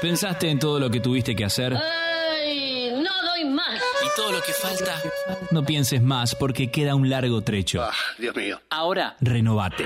[0.00, 2.90] Pensaste en todo lo que tuviste que hacer ¡Ay!
[2.92, 3.80] No doy más.
[4.02, 4.96] y todo lo que falta.
[5.50, 7.82] No pienses más porque queda un largo trecho.
[7.82, 8.60] Ah, Dios mío.
[8.70, 9.84] Ahora, renovate.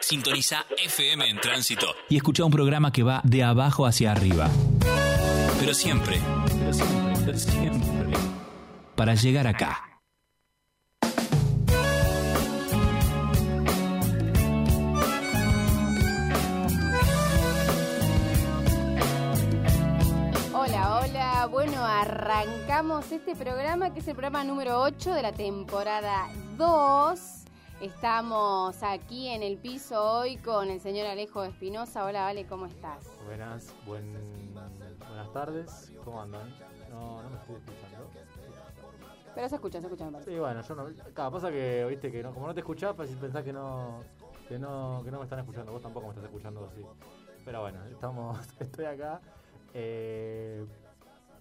[0.00, 4.48] Sintoniza FM en tránsito y escucha un programa que va de abajo hacia arriba.
[5.58, 6.20] Pero siempre,
[6.60, 8.18] pero siempre, pero siempre,
[8.94, 9.85] para llegar acá.
[22.00, 26.28] Arrancamos este programa que es el programa número 8 de la temporada
[26.58, 27.44] 2.
[27.80, 32.04] Estamos aquí en el piso hoy con el señor Alejo Espinosa.
[32.04, 33.02] Hola, Vale, ¿cómo estás?
[33.24, 34.12] Buenas, buen,
[35.08, 36.50] buenas tardes, ¿cómo andan?
[36.90, 38.10] No, no me estoy escuchando.
[39.34, 40.30] Pero se escucha, se escucha, me parece.
[40.32, 40.86] Sí, bueno, yo no.
[41.14, 44.02] Cada pasa que, viste, que no, como no te escuchás, pues pensás que no,
[44.48, 45.72] que no, que no me están escuchando.
[45.72, 46.84] Vos tampoco me estás escuchando así.
[47.42, 49.22] Pero bueno, estamos, estoy acá,
[49.72, 50.62] eh,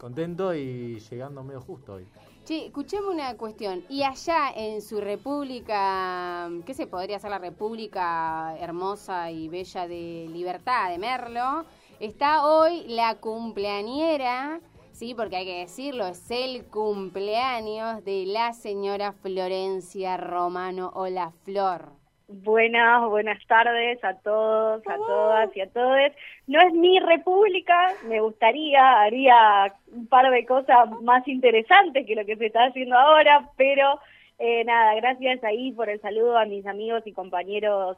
[0.05, 2.05] contento y llegando medio justo hoy.
[2.43, 3.83] Che, escuchame una cuestión.
[3.89, 10.29] Y allá en su república, ¿qué se podría hacer la república hermosa y bella de
[10.31, 11.65] Libertad de Merlo?
[11.99, 19.11] Está hoy la cumpleañera, sí, porque hay que decirlo, es el cumpleaños de la señora
[19.11, 20.91] Florencia Romano.
[20.93, 22.04] Hola, Flor.
[22.27, 26.11] Buenas, buenas tardes a todos, a todas y a todos.
[26.47, 32.25] No es mi república, me gustaría, haría un par de cosas más interesantes que lo
[32.25, 33.99] que se está haciendo ahora, pero
[34.39, 37.97] eh, nada, gracias ahí por el saludo a mis amigos y compañeros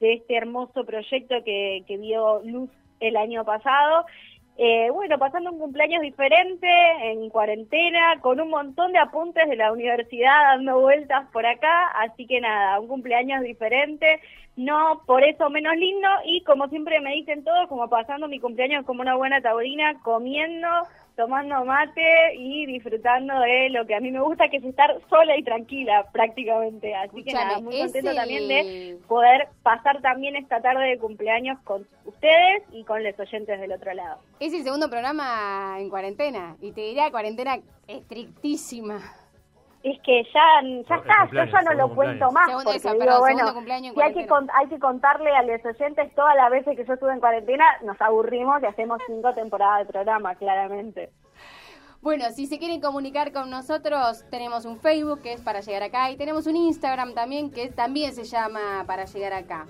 [0.00, 4.06] de este hermoso proyecto que, que vio luz el año pasado.
[4.60, 6.68] Eh, bueno, pasando un cumpleaños diferente,
[7.02, 12.26] en cuarentena, con un montón de apuntes de la universidad dando vueltas por acá, así
[12.26, 14.20] que nada, un cumpleaños diferente,
[14.56, 18.84] no por eso menos lindo, y como siempre me dicen todos, como pasando mi cumpleaños
[18.84, 20.66] como una buena taurina, comiendo,
[21.18, 25.36] tomando mate y disfrutando de lo que a mí me gusta, que es estar sola
[25.36, 30.90] y tranquila prácticamente, así que nada, muy contento también de poder pasar también esta tarde
[30.90, 34.20] de cumpleaños con ustedes y con los oyentes del otro lado.
[34.38, 39.00] Es el segundo programa en cuarentena, y te diría cuarentena estrictísima.
[39.90, 40.42] Es que ya,
[40.88, 43.52] ya está, yo ya no lo cuento más, Segundo- porque eso, digo, bueno,
[43.94, 47.12] si hay que, hay que contarle a los oyentes todas las veces que yo estuve
[47.12, 51.10] en cuarentena, nos aburrimos y hacemos cinco temporadas de programa, claramente.
[52.00, 56.10] Bueno, si se quieren comunicar con nosotros, tenemos un Facebook que es para llegar acá
[56.10, 59.66] y tenemos un Instagram también que también se llama para llegar acá.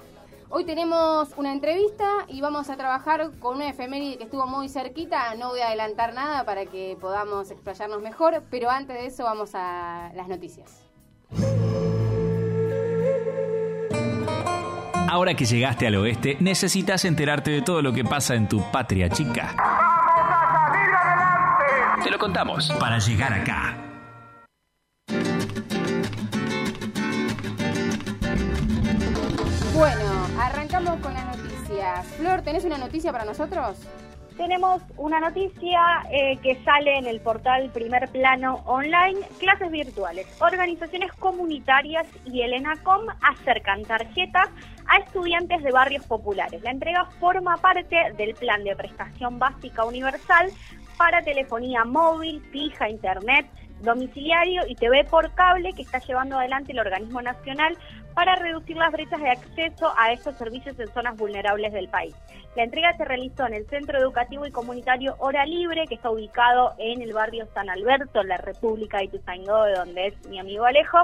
[0.50, 5.34] Hoy tenemos una entrevista y vamos a trabajar con una efeméride que estuvo muy cerquita.
[5.34, 9.50] No voy a adelantar nada para que podamos explayarnos mejor, pero antes de eso vamos
[9.54, 10.82] a las noticias.
[15.10, 19.10] Ahora que llegaste al oeste, necesitas enterarte de todo lo que pasa en tu patria
[19.10, 19.54] chica.
[22.02, 23.87] Te lo contamos para llegar acá.
[30.96, 32.06] Con las noticias.
[32.16, 33.76] Flor, ¿tenés una noticia para nosotros?
[34.38, 40.26] Tenemos una noticia eh, que sale en el portal Primer Plano Online, clases virtuales.
[40.40, 44.48] Organizaciones comunitarias y el ENACOM acercan tarjetas
[44.86, 46.62] a estudiantes de barrios populares.
[46.62, 50.50] La entrega forma parte del plan de prestación básica universal
[50.96, 53.46] para telefonía móvil, fija, internet,
[53.82, 57.76] domiciliario y TV por cable que está llevando adelante el organismo nacional
[58.18, 62.16] para reducir las brechas de acceso a estos servicios en zonas vulnerables del país.
[62.56, 66.74] La entrega se realizó en el Centro Educativo y Comunitario Hora Libre, que está ubicado
[66.78, 70.64] en el barrio San Alberto, en la República de Ituzaingó, de donde es mi amigo
[70.64, 70.98] Alejo.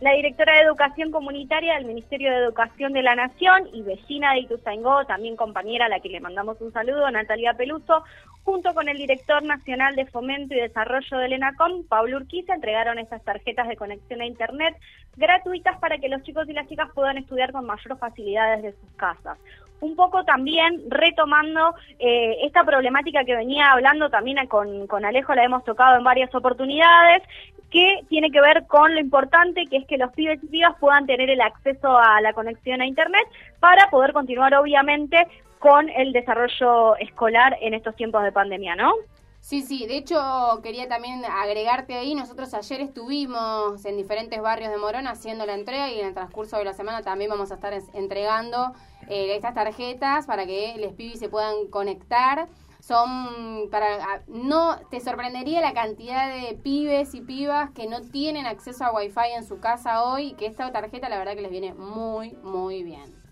[0.00, 4.40] La directora de Educación Comunitaria del Ministerio de Educación de la Nación y vecina de
[4.40, 8.04] Ituzaingó, también compañera a la que le mandamos un saludo, Natalia Peluso,
[8.44, 13.24] junto con el director nacional de Fomento y Desarrollo del ENACOM, Pablo Urquiza, entregaron estas
[13.24, 14.76] tarjetas de conexión a Internet
[15.16, 18.90] gratuitas para que los chicos y las chicas puedan estudiar con mayor facilidad desde sus
[18.96, 19.38] casas.
[19.80, 25.44] Un poco también retomando eh, esta problemática que venía hablando también con, con Alejo, la
[25.44, 27.22] hemos tocado en varias oportunidades,
[27.70, 31.06] que tiene que ver con lo importante que es que los pibes y pibas puedan
[31.06, 33.26] tener el acceso a la conexión a Internet
[33.60, 35.26] para poder continuar obviamente
[35.58, 38.92] con el desarrollo escolar en estos tiempos de pandemia, ¿no?
[39.40, 40.18] Sí, sí, de hecho
[40.62, 45.88] quería también agregarte ahí, nosotros ayer estuvimos en diferentes barrios de Morón haciendo la entrega
[45.90, 48.72] y en el transcurso de la semana también vamos a estar es- entregando
[49.08, 52.48] eh, estas tarjetas para que les pibis se puedan conectar.
[52.80, 58.46] Son para a- no te sorprendería la cantidad de pibes y pibas que no tienen
[58.46, 61.74] acceso a Wi-Fi en su casa hoy que esta tarjeta la verdad que les viene
[61.74, 63.25] muy muy bien.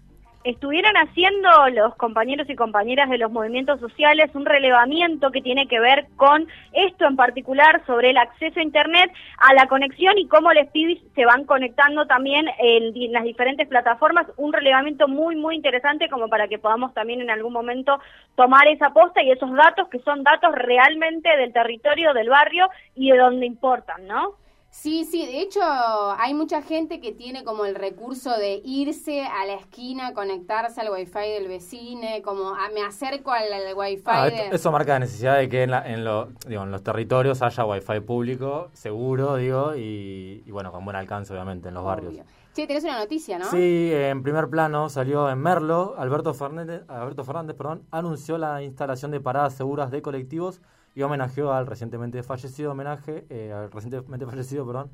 [0.45, 5.81] Estuvieron haciendo los compañeros y compañeras de los movimientos sociales un relevamiento que tiene que
[5.81, 10.53] ver con esto en particular sobre el acceso a Internet, a la conexión y cómo
[10.53, 14.27] los pibis se van conectando también en, las diferentes plataformas.
[14.37, 17.99] Un relevamiento muy, muy interesante como para que podamos también en algún momento
[18.37, 23.11] tomar esa posta y esos datos que son datos realmente del territorio, del barrio y
[23.11, 24.44] de donde importan, ¿no?
[24.75, 29.47] Sí, sí, de hecho hay mucha gente que tiene como el recurso de irse a
[29.47, 34.03] la esquina, conectarse al wifi del vecino, como a, me acerco al, wifi.
[34.05, 36.05] Ah, eso marca la necesidad de que en, en,
[36.49, 41.69] digo, en, los territorios haya wifi público, seguro, digo, y, bueno, con buen alcance obviamente
[41.69, 42.27] en los barrios.
[42.53, 43.45] Sí, tenés una noticia, ¿no?
[43.47, 49.13] Sí, en primer plano salió en Merlo, Alberto Fernández, Alberto Fernández perdón, anunció la instalación
[49.13, 50.61] de paradas seguras de colectivos
[50.95, 54.91] y homenajeó al recientemente fallecido homenaje eh, al recientemente fallecido perdón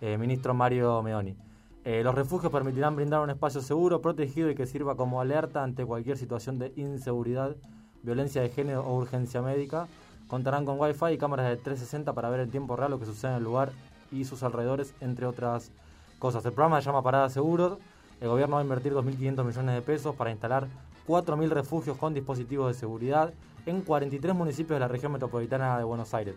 [0.00, 1.36] eh, ministro Mario Meoni.
[1.84, 5.84] Eh, los refugios permitirán brindar un espacio seguro, protegido y que sirva como alerta ante
[5.84, 7.56] cualquier situación de inseguridad,
[8.02, 9.86] violencia de género o urgencia médica.
[10.26, 13.32] Contarán con wifi y cámaras de 360 para ver en tiempo real lo que sucede
[13.32, 13.70] en el lugar
[14.10, 15.70] y sus alrededores, entre otras
[16.18, 16.44] cosas.
[16.44, 17.78] El programa se llama Parada Seguros.
[18.20, 20.68] El gobierno va a invertir 2.500 millones de pesos para instalar
[21.06, 23.32] 4.000 refugios con dispositivos de seguridad
[23.66, 26.34] en 43 municipios de la región metropolitana de Buenos Aires.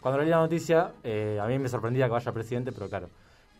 [0.00, 3.08] Cuando leí la noticia, eh, a mí me sorprendía que vaya presidente, pero claro,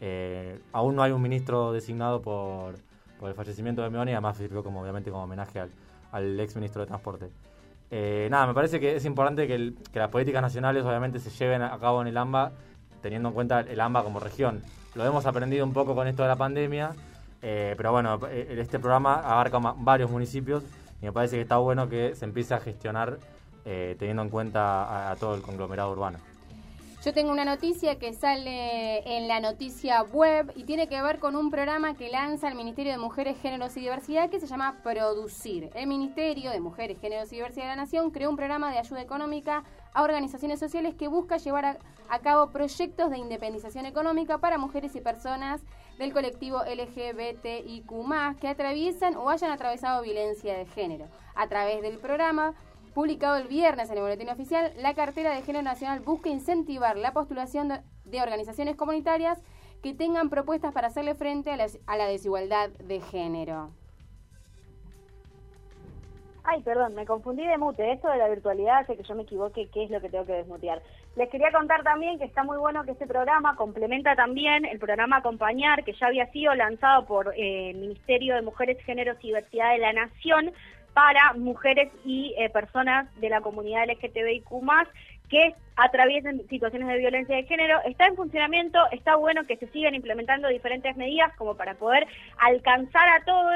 [0.00, 2.74] eh, aún no hay un ministro designado por,
[3.22, 5.60] el fallecimiento de Meoni, además sirvió como obviamente como homenaje
[6.12, 7.30] al, ex ministro de Transporte.
[7.90, 11.78] Eh, nada, me parece que es importante que, las políticas nacionales obviamente se lleven a
[11.78, 12.52] cabo en el AMBA,
[13.00, 14.62] teniendo en cuenta el AMBA como región.
[14.94, 16.92] Lo hemos aprendido un poco con esto de la pandemia,
[17.40, 20.64] pero bueno, este programa abarca varios municipios
[21.06, 23.18] me parece que está bueno que se empiece a gestionar
[23.64, 26.18] eh, teniendo en cuenta a, todo el conglomerado urbano.
[27.04, 31.36] Yo tengo una noticia que sale en la noticia web y tiene que ver con
[31.36, 35.70] un programa que lanza el Ministerio de Mujeres, Géneros y Diversidad que se llama Producir.
[35.74, 39.00] El Ministerio de Mujeres, Géneros y Diversidad de la Nación creó un programa de ayuda
[39.00, 39.62] económica
[39.96, 41.78] a organizaciones sociales que busca llevar
[42.10, 45.62] a, cabo proyectos de independización económica para mujeres y personas
[45.98, 47.90] del colectivo LGBTIQ
[48.38, 51.06] que atraviesan o hayan atravesado violencia de género.
[51.34, 52.52] A través del programa
[52.92, 57.14] publicado el viernes en el Boletín Oficial, la cartera de Género Nacional busca incentivar la
[57.14, 57.72] postulación
[58.04, 59.38] de, organizaciones comunitarias
[59.82, 63.70] que tengan propuestas para hacerle frente a la desigualdad de género.
[66.48, 67.90] Ay, perdón, me confundí de mute.
[67.90, 70.34] Esto de la virtualidad hace que yo me equivoque qué es lo que tengo que
[70.34, 70.80] desmutear.
[71.16, 75.16] Les quería contar también que está muy bueno que este programa complementa también el programa
[75.16, 79.72] Acompañar, que ya había sido lanzado por eh, el Ministerio de Mujeres, Géneros y Diversidad
[79.72, 80.52] de la Nación
[80.94, 84.48] para mujeres y eh, personas de la comunidad LGTBIQ+,
[85.28, 87.80] que atraviesen situaciones de violencia de género.
[87.86, 92.06] Está en funcionamiento, está bueno que se sigan implementando diferentes medidas como para poder
[92.38, 93.52] alcanzar a todos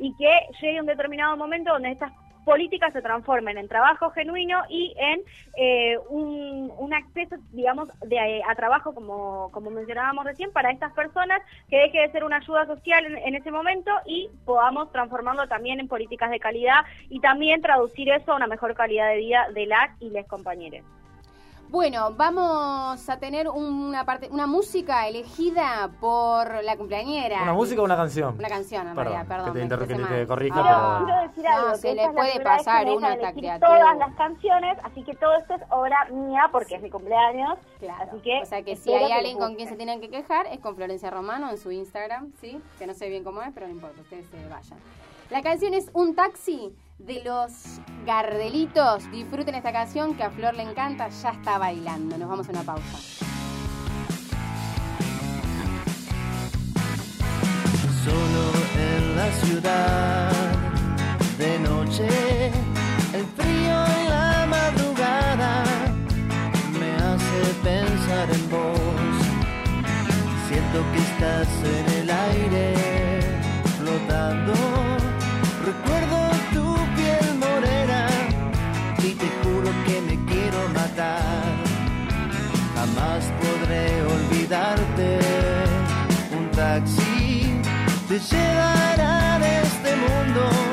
[0.00, 0.30] y que
[0.60, 2.12] llegue un determinado momento donde estas
[2.44, 5.20] políticas se transformen en trabajo genuino y en
[5.56, 11.40] eh, un, acceso, digamos, de, eh, a trabajo, como, como mencionábamos recién, para estas personas,
[11.70, 15.80] que deje de ser una ayuda social en, en, ese momento y podamos transformarlo también
[15.80, 19.66] en políticas de calidad y también traducir eso a una mejor calidad de vida de
[19.66, 20.84] las y les compañeros.
[21.72, 27.42] Bueno, vamos a tener una parte, una música elegida por la cumpleañera.
[27.44, 28.34] ¿Una música o una canción?
[28.38, 29.46] Una canción, en realidad, perdón.
[29.46, 31.06] Que te interrumpí, te corrijo, pero...
[31.06, 35.14] Quiero decir algo, no, se le puede pasar una esta todas las canciones, así que
[35.14, 37.58] todo esto es obra mía porque es mi cumpleaños.
[37.78, 38.04] Claro.
[38.04, 40.60] Así que o sea que si hay alguien con quien se tienen que quejar es
[40.60, 42.60] con Florencia Romano en su Instagram, ¿sí?
[42.78, 44.78] Que no sé bien cómo es, pero no importa, ustedes se vayan.
[45.30, 49.10] La canción es Un Taxi de los Gardelitos.
[49.10, 52.16] Disfruten esta canción que a Flor le encanta, ya está bailando.
[52.18, 52.98] Nos vamos a una pausa.
[58.04, 60.32] Solo en la ciudad,
[61.38, 62.06] de noche,
[63.14, 65.64] el frío y la madrugada
[66.78, 68.80] me hace pensar en vos.
[70.48, 72.74] Siento que estás en el aire,
[73.78, 74.52] flotando
[75.64, 76.21] Recuerdo
[82.74, 85.18] Jamás podré olvidarte.
[86.36, 87.60] Un taxi
[88.08, 90.71] te llevará de este mundo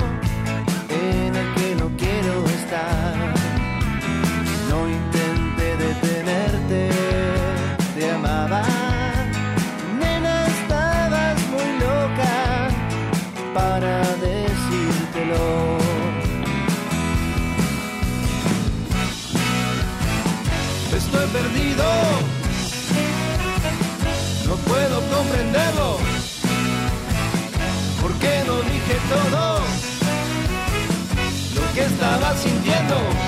[32.19, 33.18] estaba sintiendo.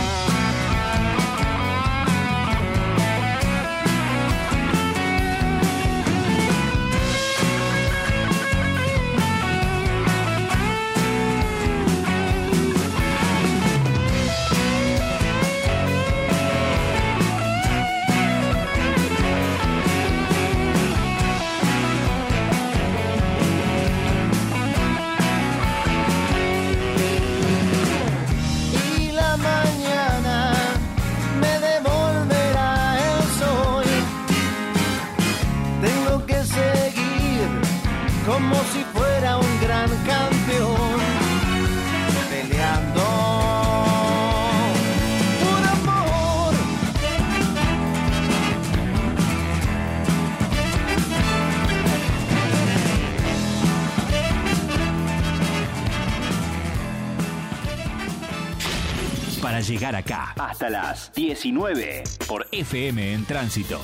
[59.95, 63.79] Acá, hasta las 19, por FM en Tránsito.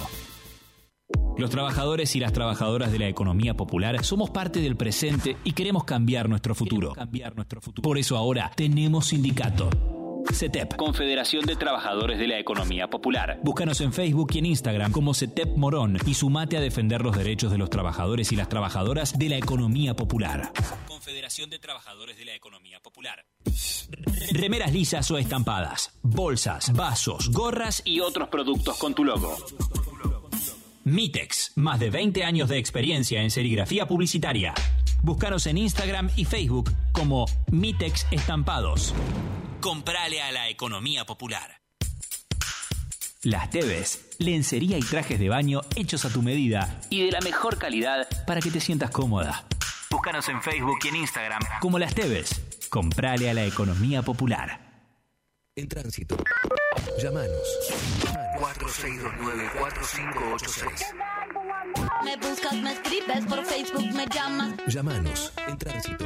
[1.38, 5.84] Los trabajadores y las trabajadoras de la economía popular somos parte del presente y queremos
[5.84, 6.94] cambiar nuestro futuro.
[7.84, 9.70] Por eso ahora tenemos sindicato.
[10.38, 13.39] CETEP, Confederación de Trabajadores de la Economía Popular.
[13.41, 17.51] Búscanos en Facebook y en Instagram como CETEP Morón y sumate a defender los derechos
[17.51, 20.51] de los trabajadores y las trabajadoras de la economía popular.
[20.88, 23.25] Confederación de Trabajadores de la Economía Popular.
[24.32, 29.36] Remeras lisas o estampadas, bolsas, vasos, gorras y otros productos con tu logo.
[30.84, 34.53] Mitex, más de 20 años de experiencia en serigrafía publicitaria.
[35.01, 38.94] Búscanos en Instagram y Facebook como Mitex Estampados.
[39.62, 41.62] Comprale a la economía popular.
[43.24, 47.58] Las Teves, lencería y trajes de baño hechos a tu medida y de la mejor
[47.58, 49.46] calidad para que te sientas cómoda.
[49.90, 52.40] Búscanos en Facebook y en Instagram como Las Teves.
[52.70, 54.62] Comprale a la economía popular.
[55.56, 56.16] En tránsito.
[57.02, 57.48] Llámanos.
[58.40, 60.94] 4629-4586.
[62.04, 64.54] Me buscas, me escribes por Facebook, me llamas.
[64.68, 65.34] Llámanos.
[65.48, 66.06] En tránsito.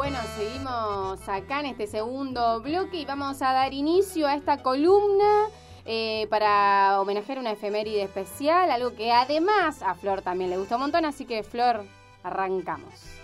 [0.00, 5.48] Bueno, seguimos acá en este segundo bloque y vamos a dar inicio a esta columna
[5.84, 10.80] eh, para homenajear una efeméride especial, algo que además a Flor también le gusta un
[10.84, 11.84] montón, así que Flor,
[12.22, 13.20] arrancamos.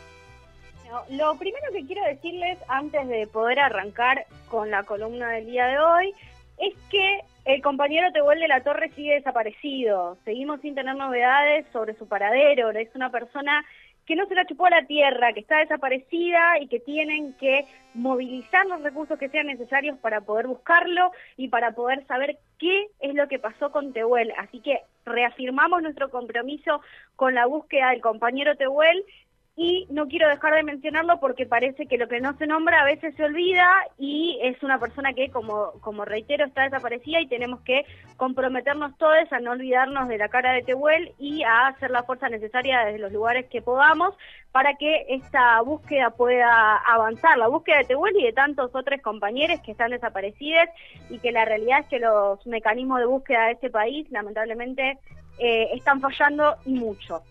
[1.08, 5.78] Lo primero que quiero decirles antes de poder arrancar con la columna del día de
[5.78, 6.12] hoy
[6.58, 10.18] es que el compañero Tehuel de la Torre sigue desaparecido.
[10.26, 12.70] Seguimos sin tener novedades sobre su paradero.
[12.72, 13.64] Es una persona
[14.06, 17.66] que no se la chupó a la tierra, que está desaparecida y que tienen que
[17.94, 23.14] movilizar los recursos que sean necesarios para poder buscarlo y para poder saber qué es
[23.14, 24.32] lo que pasó con Tehuel.
[24.38, 26.80] Así que reafirmamos nuestro compromiso
[27.16, 29.04] con la búsqueda del compañero Tehuel
[29.58, 32.84] y no quiero dejar de mencionarlo porque parece que lo que no se nombra a
[32.84, 37.62] veces se olvida y es una persona que, como, como reitero, está desaparecida y tenemos
[37.62, 37.86] que
[38.18, 42.28] comprometernos todos a no olvidarnos de la cara de Tehuel y a hacer la fuerza
[42.28, 44.14] necesaria desde los lugares que podamos
[44.52, 49.60] para que esta búsqueda pueda avanzar, la búsqueda de Tehuel y de tantos otros compañeros
[49.60, 50.68] que están desaparecidos
[51.08, 54.98] y que la realidad es que los mecanismos de búsqueda de este país lamentablemente
[55.38, 57.22] eh, están fallando y mucho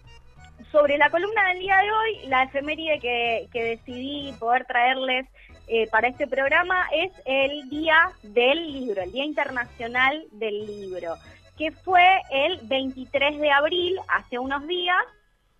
[0.71, 5.27] sobre la columna del día de hoy, la efeméride que, que decidí poder traerles
[5.67, 11.15] eh, para este programa es el Día del Libro, el Día Internacional del Libro,
[11.57, 15.03] que fue el 23 de abril, hace unos días.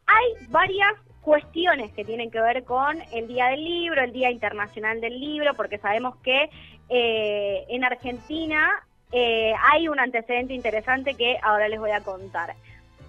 [0.05, 5.01] Hay varias cuestiones que tienen que ver con el Día del Libro, el Día Internacional
[5.01, 6.51] del Libro, porque sabemos que
[6.89, 12.55] eh, en Argentina eh, hay un antecedente interesante que ahora les voy a contar.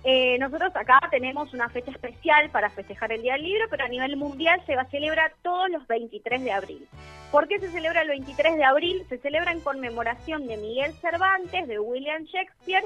[0.09, 3.89] Eh, nosotros acá tenemos una fecha especial para festejar el Día del Libro, pero a
[3.89, 6.87] nivel mundial se va a celebrar todos los 23 de abril.
[7.33, 9.05] ¿Por qué se celebra el 23 de abril?
[9.09, 12.85] Se celebra en conmemoración de Miguel Cervantes, de William Shakespeare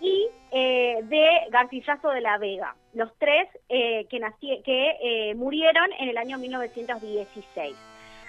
[0.00, 5.92] y eh, de Garcilaso de la Vega, los tres eh, que, nací- que eh, murieron
[5.98, 7.76] en el año 1916.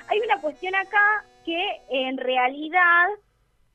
[0.09, 3.07] Hay una cuestión acá que en realidad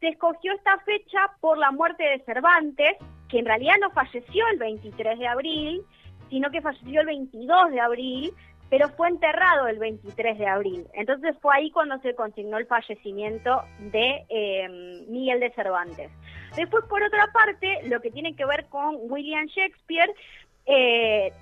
[0.01, 2.97] se escogió esta fecha por la muerte de Cervantes,
[3.29, 5.83] que en realidad no falleció el 23 de abril,
[6.31, 8.33] sino que falleció el 22 de abril,
[8.71, 10.87] pero fue enterrado el 23 de abril.
[10.93, 14.69] Entonces fue ahí cuando se consignó el fallecimiento de eh,
[15.09, 16.11] Miguel de Cervantes.
[16.57, 20.13] Después, por otra parte, lo que tiene que ver con William Shakespeare,
[20.67, 21.33] eh,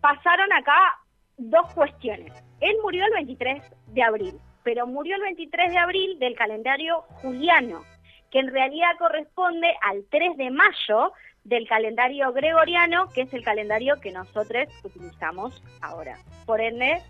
[0.00, 0.98] pasaron acá
[1.38, 2.32] dos cuestiones.
[2.60, 7.82] Él murió el 23 de abril, pero murió el 23 de abril del calendario juliano,
[8.30, 11.12] que en realidad corresponde al 3 de mayo
[11.44, 16.18] del calendario gregoriano, que es el calendario que nosotros utilizamos ahora.
[16.46, 17.00] Por ende,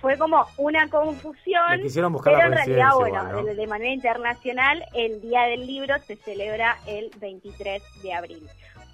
[0.00, 3.44] fue como una confusión, quisieron buscar pero en realidad, bueno, igual, ¿no?
[3.44, 8.48] de, de manera internacional, el Día del Libro se celebra el 23 de abril.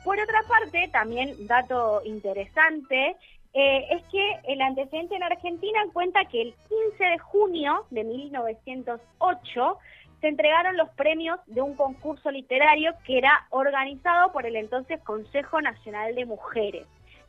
[0.05, 3.17] Por otra parte, también dato interesante,
[3.55, 9.79] eh, es que el antecedente en Argentina cuenta que el 15 de junio de 1908
[10.21, 15.61] se entregaron los premios de un concurso literario que era organizado por el entonces Consejo
[15.61, 16.87] Nacional de Mujeres.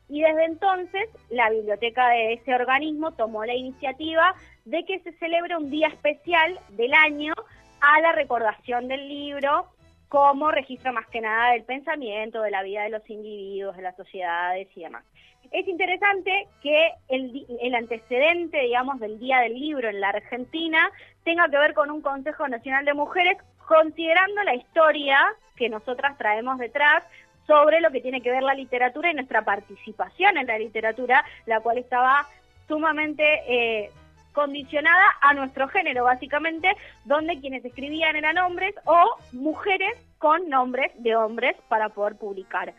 [0.07, 4.33] Y desde entonces la biblioteca de ese organismo tomó la iniciativa
[4.65, 7.33] de que se celebre un día especial del año
[7.81, 9.67] a la recordación del libro
[10.09, 13.95] como registro más que nada del pensamiento, de la vida de los individuos, de las
[13.95, 15.05] sociedades y demás.
[15.51, 20.91] Es interesante que el, el antecedente, digamos, del Día del Libro en la Argentina
[21.23, 23.37] tenga que ver con un Consejo Nacional de Mujeres,
[23.67, 25.19] considerando la historia
[25.55, 27.03] que nosotras traemos detrás
[27.45, 31.61] sobre lo que tiene que ver la literatura y nuestra participación en la literatura, la
[31.61, 32.27] cual estaba
[32.67, 33.91] sumamente eh,
[34.39, 36.71] condicionada a nuestro género, básicamente,
[37.03, 42.73] donde quienes escribían eran hombres o mujeres con nombres de hombres para poder publicar.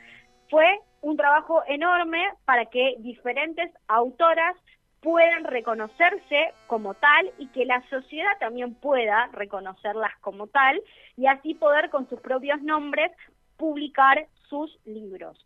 [0.49, 4.57] Fue un trabajo enorme para que diferentes autoras
[5.03, 10.81] puedan reconocerse como tal y que la sociedad también pueda reconocerlas como tal
[11.19, 13.13] y así poder con sus propios nombres
[13.59, 15.37] publicar sus libros.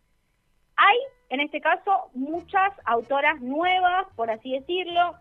[0.77, 0.97] Hay,
[1.31, 5.17] en este caso, muchas autoras nuevas, por así decirlo,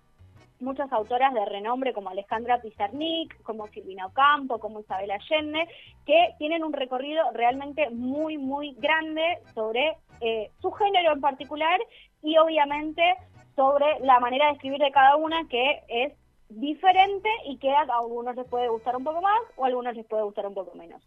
[0.63, 5.68] muchas autoras de renombre como Alejandra Pizarnik, como Silvina Ocampo, como Isabel Allende,
[6.05, 11.79] que tienen un recorrido realmente muy, muy grande sobre eh, su género en particular
[12.22, 13.16] y obviamente
[13.55, 16.14] sobre la manera de escribir de cada una que es
[16.50, 20.05] diferente y que a algunos les puede gustar un poco más o a algunos les
[20.05, 21.01] puede gustar un poco menos.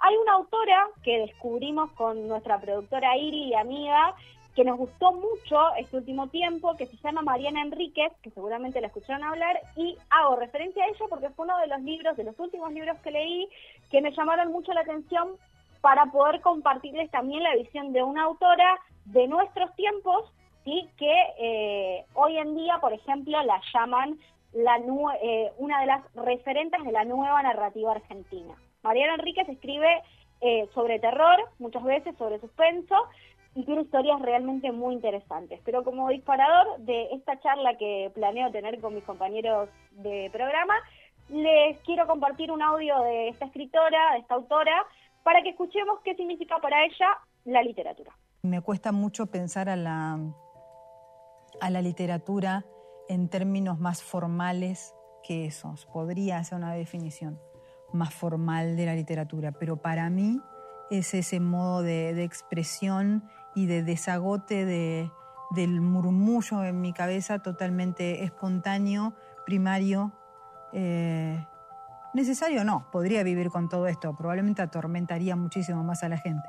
[0.00, 4.14] Hay una autora que descubrimos con nuestra productora Iri y amiga,
[4.58, 8.88] que nos gustó mucho este último tiempo, que se llama Mariana Enríquez, que seguramente la
[8.88, 12.36] escucharon hablar, y hago referencia a ella porque fue uno de los libros, de los
[12.40, 13.48] últimos libros que leí,
[13.88, 15.36] que me llamaron mucho la atención
[15.80, 20.24] para poder compartirles también la visión de una autora de nuestros tiempos,
[20.64, 20.88] ¿sí?
[20.96, 24.18] que eh, hoy en día, por ejemplo, la llaman
[24.54, 28.56] eh, una de las referentes de la nueva narrativa argentina.
[28.82, 30.02] Mariana Enríquez escribe
[30.40, 32.96] eh, sobre terror, muchas veces sobre suspenso,
[33.54, 35.60] y tiene historias realmente muy interesantes.
[35.64, 40.74] Pero como disparador de esta charla que planeo tener con mis compañeros de programa,
[41.28, 44.86] les quiero compartir un audio de esta escritora, de esta autora,
[45.22, 47.08] para que escuchemos qué significa para ella
[47.44, 48.12] la literatura.
[48.42, 50.18] Me cuesta mucho pensar a la,
[51.60, 52.64] a la literatura
[53.08, 55.86] en términos más formales que esos.
[55.86, 57.38] Podría hacer una definición
[57.92, 60.40] más formal de la literatura, pero para mí
[60.90, 63.28] es ese modo de, de expresión
[63.58, 65.10] y de desagote de,
[65.50, 70.12] del murmullo en mi cabeza totalmente espontáneo, primario.
[70.72, 71.44] eh,
[72.14, 76.48] necesario no, podría vivir con todo esto, probablemente atormentaría muchísimo más a la gente,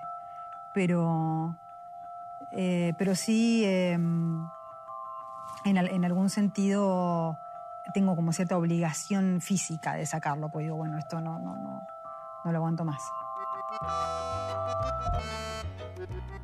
[0.73, 1.55] pero,
[2.51, 4.47] eh, pero sí en,
[5.65, 7.37] al- en algún sentido
[7.93, 11.81] tengo como cierta obligación física de sacarlo, pues digo, bueno, esto no, no, no,
[12.45, 13.01] no lo aguanto más.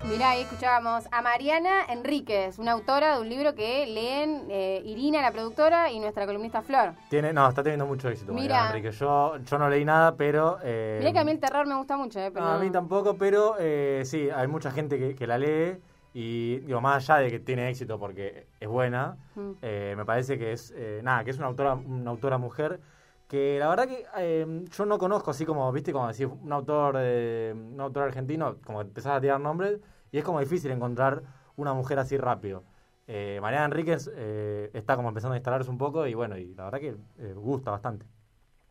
[0.10, 5.22] Mirá, ahí escuchábamos a Mariana Enríquez, una autora de un libro que leen eh, Irina,
[5.22, 6.94] la productora, y nuestra columnista Flor.
[7.10, 8.34] Tiene, no, está teniendo mucho éxito.
[8.34, 8.92] Mariana Enrique.
[8.92, 10.60] Yo, yo no leí nada, pero...
[10.64, 12.30] eh, Mirá que a mí el terror me gusta mucho, ¿eh?
[12.32, 15.78] Pero no, a mí tampoco, pero eh, sí, hay mucha gente que, que la lee
[16.14, 19.52] y, digo, más allá de que tiene éxito porque es buena, Mm.
[19.62, 22.80] eh, me parece que es, eh, nada, que es una autora, una autora mujer
[23.28, 26.96] que la verdad que eh, yo no conozco, así como, viste, como decir, un autor,
[27.00, 29.80] eh, un autor argentino, como empezás a tirar nombres
[30.12, 31.24] y es como difícil encontrar
[31.56, 32.64] una mujer así rápido.
[33.08, 36.66] Eh, Mariana Enríquez eh, está como empezando a instalarse un poco y bueno, y la
[36.66, 38.06] verdad que eh, gusta bastante.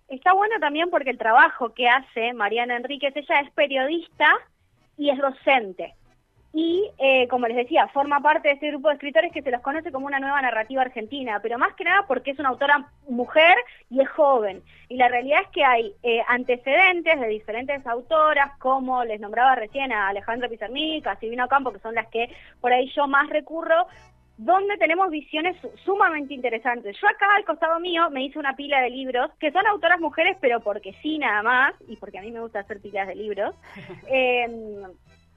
[0.09, 4.27] Está bueno también porque el trabajo que hace Mariana Enríquez, ella es periodista
[4.97, 5.95] y es docente.
[6.57, 9.61] Y, eh, como les decía, forma parte de este grupo de escritores que se los
[9.61, 13.57] conoce como una nueva narrativa argentina, pero más que nada porque es una autora mujer
[13.91, 14.63] y es joven.
[14.89, 19.91] Y la realidad es que hay eh, antecedentes de diferentes autoras, como les nombraba recién
[19.93, 23.89] a Alejandra Pizarnik, a Silvina Ocampo, que son las que por ahí yo más recurro,
[24.37, 26.97] donde tenemos visiones su- sumamente interesantes.
[27.01, 30.37] Yo acá al costado mío me hice una pila de libros que son autoras mujeres,
[30.41, 33.55] pero porque sí nada más, y porque a mí me gusta hacer pilas de libros,
[34.09, 34.49] eh,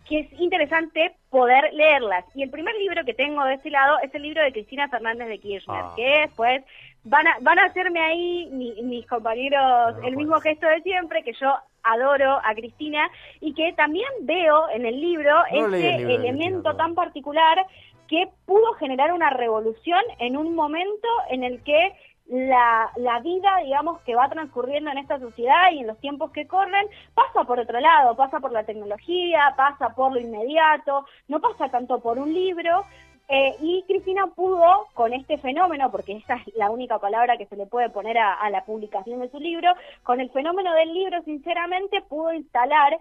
[0.08, 2.24] que es interesante poder leerlas.
[2.36, 5.28] Y el primer libro que tengo de este lado es el libro de Cristina Fernández
[5.28, 5.94] de Kirchner, Ah.
[5.96, 6.64] que después
[7.04, 11.34] van a, van a hacerme ahí mi- mis compañeros el mismo gesto de siempre, que
[11.34, 16.62] yo adoro a Cristina, y que también veo en el libro No el libro elemento
[16.64, 17.66] Cristina, tan particular
[18.08, 21.94] que pudo generar una revolución en un momento en el que
[22.30, 26.48] la, la vida, digamos, que va transcurriendo en esta sociedad y en los tiempos que
[26.48, 31.70] corren, pasa por otro lado, pasa por la tecnología, pasa por lo inmediato, no pasa
[31.70, 32.84] tanto por un libro.
[33.30, 37.58] eh, y Cristina pudo, con este fenómeno, porque esa es la única palabra que se
[37.58, 39.70] le puede poner a, la publicación de su libro,
[40.04, 42.98] con el fenómeno del libro, sinceramente, pudo instalar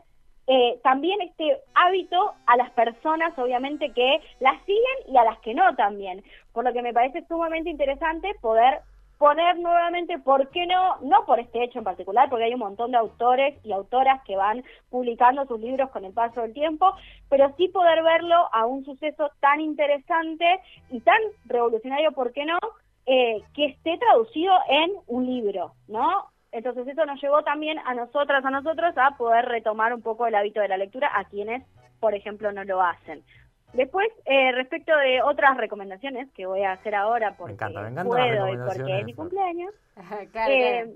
[0.49, 5.55] eh, también este hábito a las personas, obviamente, que las siguen y a las que
[5.55, 6.25] no también.
[6.53, 8.81] Por lo que me parece sumamente interesante poder
[9.19, 10.97] poner nuevamente, ¿por qué no?
[11.01, 14.37] No por este hecho en particular, porque hay un montón de autores y autoras que
[14.37, 16.93] van publicando sus libros con el paso del tiempo,
[17.29, 22.59] pero sí poder verlo a un suceso tan interesante y tan revolucionario, ¿por qué no?
[23.07, 26.27] Eh, que esté traducido en un libro, ¿no?
[26.53, 30.35] Entonces eso nos llevó también a nosotras, a nosotros, a poder retomar un poco el
[30.35, 31.65] hábito de la lectura a quienes,
[32.01, 33.23] por ejemplo, no lo hacen.
[33.77, 38.49] Después, eh, respecto de otras recomendaciones que voy a hacer ahora porque encanta, me puedo
[38.53, 39.73] y porque es mi cumpleaños,
[40.33, 40.95] Claro, eh,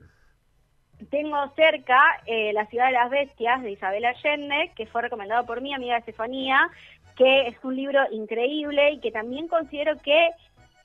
[1.11, 5.61] tengo cerca eh, La ciudad de las bestias de Isabel Allende, que fue recomendado por
[5.61, 6.71] mi amiga Estefanía,
[7.16, 10.31] que es un libro increíble y que también considero que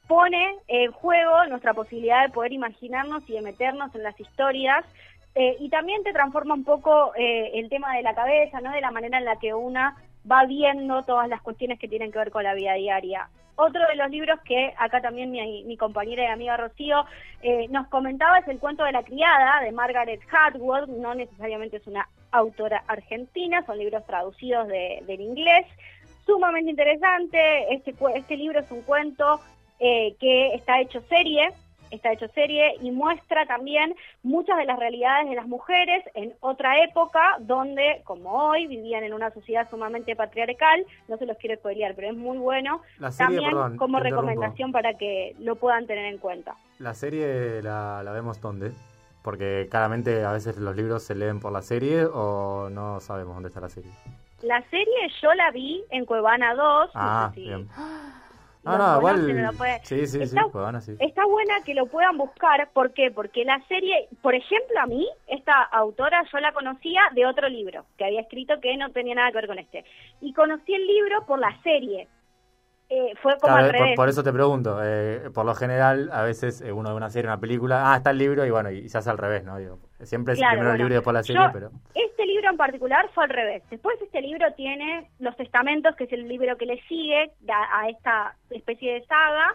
[0.08, 4.86] pone en juego nuestra posibilidad de poder imaginarnos y de meternos en las historias.
[5.38, 8.72] eh, y también te transforma un poco eh, el tema de la cabeza, ¿no?
[8.72, 9.98] De la manera en la que una
[10.30, 13.30] va viendo todas las cuestiones que tienen que ver con la vida diaria.
[13.58, 17.06] Otro de los libros que acá también mi, compañera y amiga Rocío
[17.42, 21.88] eh, nos comentaba es El cuento de la criada de Margaret Atwood, no necesariamente es
[21.88, 25.66] una autora argentina, son libros traducidos de- del inglés,
[26.26, 29.40] sumamente interesante, este, este libro es un cuento
[29.80, 31.50] eh, que está hecho serie,
[31.91, 36.84] está hecho serie y muestra también muchas de las realidades de las mujeres en otra
[36.84, 41.95] época donde, como hoy, vivían en una sociedad sumamente patriarcal, no se los quiero spoilear,
[41.95, 46.06] pero es muy bueno, La serie, también perdón, como recomendación para que lo puedan tener
[46.06, 46.56] en cuenta.
[46.80, 48.71] La serie la, la vemos dónde?
[49.24, 53.50] Porque claramente a veces los libros se leen por la serie o no sabemos dónde
[53.50, 53.91] está la serie.
[54.43, 57.67] La serie yo la vi en Cuevana 2, Ah, no sé si bien.
[58.71, 59.56] Lo No, igual.
[59.58, 60.95] puede- Sí, sí, sí, Está- Cuevana, sí.
[60.99, 63.12] Está buena que lo puedan buscar, ¿por qué?
[63.12, 67.86] Porque la serie, por ejemplo, a mí, esta autora yo la conocía de otro libro
[67.97, 69.86] que había escrito que no tenía nada que ver con este.
[70.21, 72.08] Y conocí el libro por la serie.
[72.89, 73.95] Eh, fue como Claro, al por, revés.
[73.95, 74.80] por eso te pregunto.
[74.84, 78.12] eh, por lo general, a veces eh, uno ve una serie, una película, ah, está
[78.12, 79.58] el libro y bueno, y se hace al revés, ¿no?
[79.58, 81.71] Digo, siempre es Claro, primero el libro y después la serie, yo- pero.
[81.95, 83.63] Este libro en particular fue al revés.
[83.71, 87.89] Después este libro tiene Los Testamentos, que es el libro que le sigue a, a
[87.89, 89.54] esta especie de saga.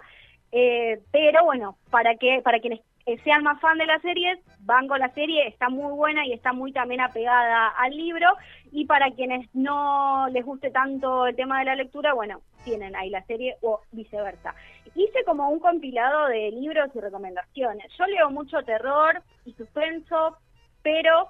[0.52, 2.80] eh, pero bueno, para que para quienes
[3.24, 6.52] sean más fan de la serie, van con la serie, está muy buena y está
[6.52, 8.28] muy también apegada al libro.
[8.72, 13.10] Y para quienes no les guste tanto el tema de la lectura, bueno, tienen ahí
[13.10, 14.54] la serie o viceversa.
[14.94, 17.90] Hice como un compilado de libros y recomendaciones.
[17.98, 20.36] Yo leo mucho terror y suspenso,
[20.82, 21.28] pero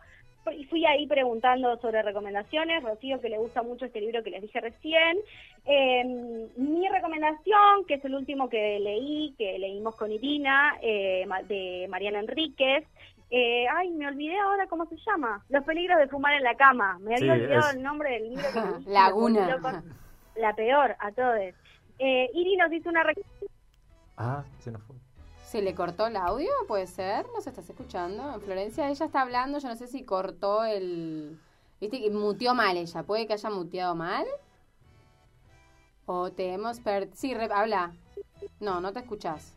[0.57, 4.42] y fui ahí preguntando sobre recomendaciones, Rocío que le gusta mucho este libro que les
[4.42, 5.18] dije recién.
[5.66, 11.87] Eh, mi recomendación, que es el último que leí, que leímos con Irina, eh, de
[11.88, 12.85] Mariana Enríquez.
[13.33, 15.44] eh, ay, me olvidé ahora cómo se llama.
[15.50, 16.98] Los peligros de fumar en la cama.
[17.00, 19.83] Me había Sí, olvidado es- el nombre del libro que Laguna.
[20.37, 21.38] La peor a todos.
[21.98, 23.50] Eh, Iri nos hizo una recomendación.
[24.16, 24.96] Ah, se nos fue.
[25.50, 26.48] ¿Se le cortó el audio?
[26.68, 27.26] ¿Puede ser?
[27.34, 28.34] ¿Nos estás escuchando?
[28.34, 31.40] En Florencia, ella está hablando, yo no sé si cortó el...
[31.80, 34.26] Viste que muteó mal ella, ¿puede que haya muteado mal?
[36.06, 37.16] O te hemos perdido...
[37.16, 37.92] Sí, re- habla.
[38.60, 39.54] No, no te escuchás.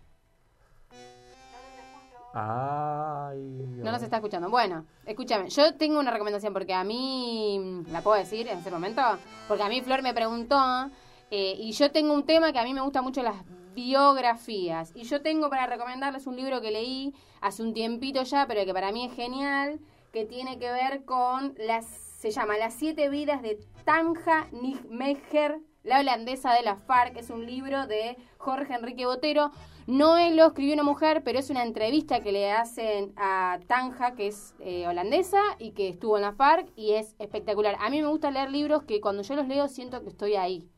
[2.34, 3.38] Ay.
[3.77, 4.49] No nos está escuchando.
[4.49, 9.01] Bueno, escúchame, yo tengo una recomendación porque a mí, ¿la puedo decir en ese momento?
[9.47, 10.89] Porque a mí Flor me preguntó
[11.29, 13.36] eh, y yo tengo un tema que a mí me gusta mucho las
[13.73, 14.91] biografías.
[14.95, 18.73] Y yo tengo para recomendarles un libro que leí hace un tiempito ya, pero que
[18.73, 19.79] para mí es genial,
[20.12, 25.99] que tiene que ver con las, se llama Las siete vidas de Tanja Nijmegen, la
[25.99, 27.17] holandesa de la FARC.
[27.17, 29.51] Es un libro de Jorge Enrique Botero.
[29.86, 34.27] No lo escribió una mujer, pero es una entrevista que le hacen a Tanja, que
[34.27, 37.75] es eh, holandesa y que estuvo en la FARC y es espectacular.
[37.79, 40.69] A mí me gusta leer libros que cuando yo los leo siento que estoy ahí.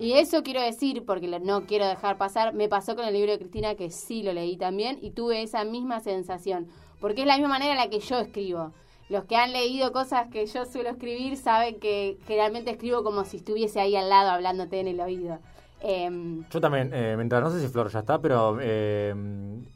[0.00, 3.38] Y eso quiero decir, porque no quiero dejar pasar, me pasó con el libro de
[3.38, 6.68] Cristina, que sí lo leí también, y tuve esa misma sensación,
[7.02, 8.72] porque es la misma manera en la que yo escribo.
[9.10, 13.36] Los que han leído cosas que yo suelo escribir saben que generalmente escribo como si
[13.36, 15.38] estuviese ahí al lado hablándote en el oído.
[15.82, 19.14] Em, Yo también, eh, mientras, no sé si Flor ya está, pero eh,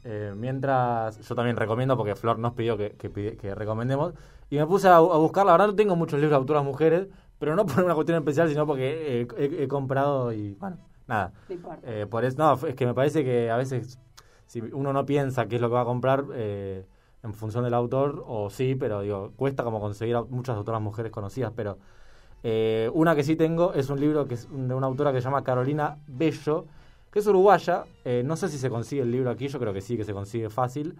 [0.05, 4.15] eh, mientras yo también recomiendo, porque Flor nos pidió que recomendemos,
[4.49, 7.07] y me puse a, a buscar, la verdad no tengo muchos libros de autoras mujeres,
[7.39, 11.33] pero no por una cuestión especial, sino porque eh, he, he comprado y, bueno, nada.
[11.83, 13.99] Eh, por eso, no, es que me parece que a veces,
[14.45, 16.85] si uno no piensa qué es lo que va a comprar, eh,
[17.23, 21.11] en función del autor, o sí, pero digo, cuesta como conseguir a muchas autoras mujeres
[21.11, 21.77] conocidas, pero...
[22.47, 25.23] Eh, una que sí tengo es un libro que es de una autora que se
[25.25, 26.65] llama Carolina Bello,
[27.09, 27.85] que es uruguaya.
[28.23, 30.51] No sé si se consigue el libro aquí, yo creo que sí, que se consigue
[30.51, 30.95] fácil.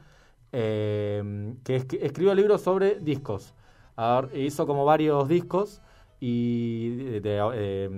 [0.50, 3.54] Que es- escribió libros sobre discos.
[3.96, 5.84] Ver, hizo como varios discos
[6.20, 7.90] y de, eh,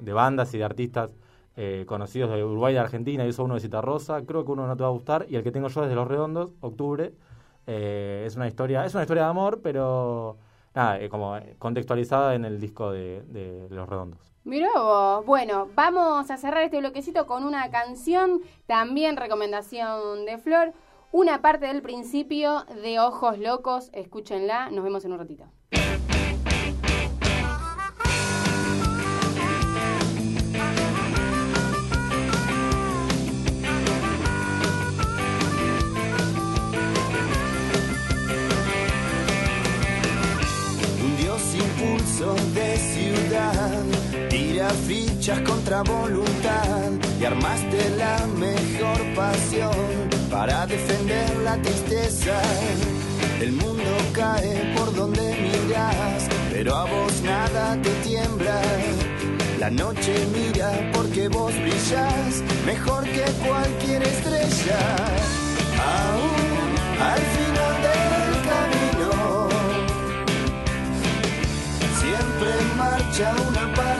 [0.00, 1.10] de bandas y de artistas
[1.54, 3.26] eh, conocidos de Uruguay y de Argentina.
[3.26, 5.26] Hizo uno de Citarrosa, creo que uno no te va a gustar.
[5.28, 7.12] Y el que tengo yo es de Los Redondos, Octubre.
[7.66, 10.38] Eh, es una historia, es una historia de amor, pero
[10.74, 14.18] nada, eh, como contextualizada en el disco de, de Los Redondos.
[14.44, 15.26] Mirá vos.
[15.26, 20.72] Bueno, vamos a cerrar este bloquecito con una canción, también recomendación de Flor.
[21.12, 25.44] Una parte del principio de Ojos Locos, escúchenla, nos vemos en un ratito.
[43.52, 52.40] Ciudad, tira fichas contra voluntad y armaste la mejor pasión para defender la tristeza.
[53.40, 58.60] El mundo cae por donde miras, pero a vos nada te tiembla.
[59.58, 64.78] La noche mira porque vos brillas mejor que cualquier estrella.
[65.78, 67.31] Aún al
[72.74, 73.91] marcha una parte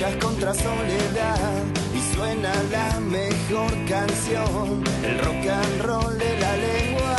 [0.00, 1.62] fichas contra soledad
[1.94, 7.16] y suena la mejor canción, el rock and roll de la lengua.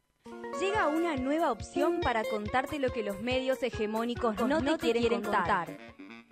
[0.60, 5.78] Llega una nueva opción para contarte lo que los medios hegemónicos no, te, quieren, contar.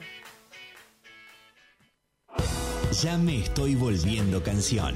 [3.02, 4.94] Ya me estoy volviendo canción.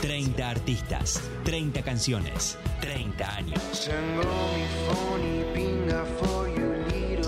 [0.00, 3.88] 30 artistas, 30 canciones, 30 años.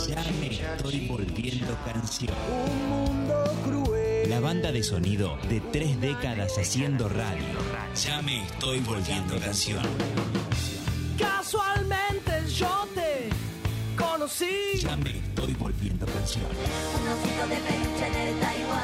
[0.09, 2.35] Ya me estoy volviendo canción.
[4.29, 7.59] La banda de sonido de tres décadas haciendo radio.
[8.05, 9.83] Ya me estoy volviendo canción.
[11.19, 12.90] Casualmente yo
[14.81, 16.47] Ya me estoy volviendo canción.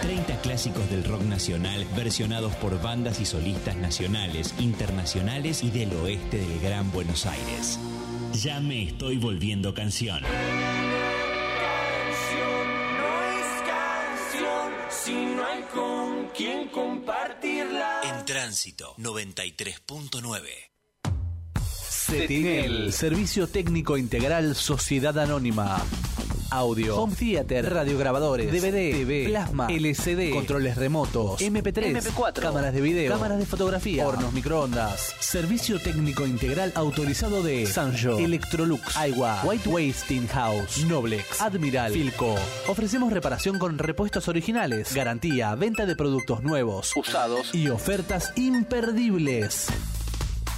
[0.03, 6.39] 30 clásicos del rock nacional versionados por bandas y solistas nacionales, internacionales y del oeste
[6.39, 7.79] del Gran Buenos Aires.
[8.35, 10.21] Ya me estoy volviendo canción.
[10.23, 10.29] No
[13.33, 18.01] es canción si no hay con quien compartirla.
[18.05, 20.76] En tránsito 93.9.
[22.07, 25.83] Cetinel, Servicio Técnico Integral Sociedad Anónima.
[26.53, 33.13] Audio, Home Theater, radiograbadores, DVD, TV, plasma, LCD, controles remotos, MP3, MP4, cámaras de video,
[33.13, 35.17] cámaras de fotografía, hornos microondas.
[35.19, 42.37] Servicio Técnico Integral autorizado de Sanjo, Electrolux, Aiwa, White Wasting House, Noblex, Admiral, Filco.
[42.69, 49.67] Ofrecemos reparación con repuestos originales, garantía, venta de productos nuevos, usados y ofertas imperdibles.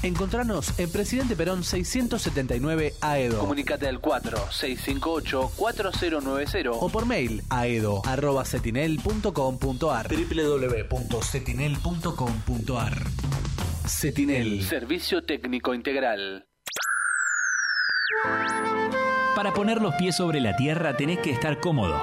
[0.02, 3.40] Encontranos en Presidente Perón 679 AEDO.
[3.40, 13.02] Comunicate al 4658-4090 o por mail aedo.cetinel.com.ar www.cetinel.com.ar
[13.86, 16.46] Cetinel, Servicio Técnico Integral.
[19.34, 22.02] Para poner los pies sobre la tierra tenés que estar cómodo.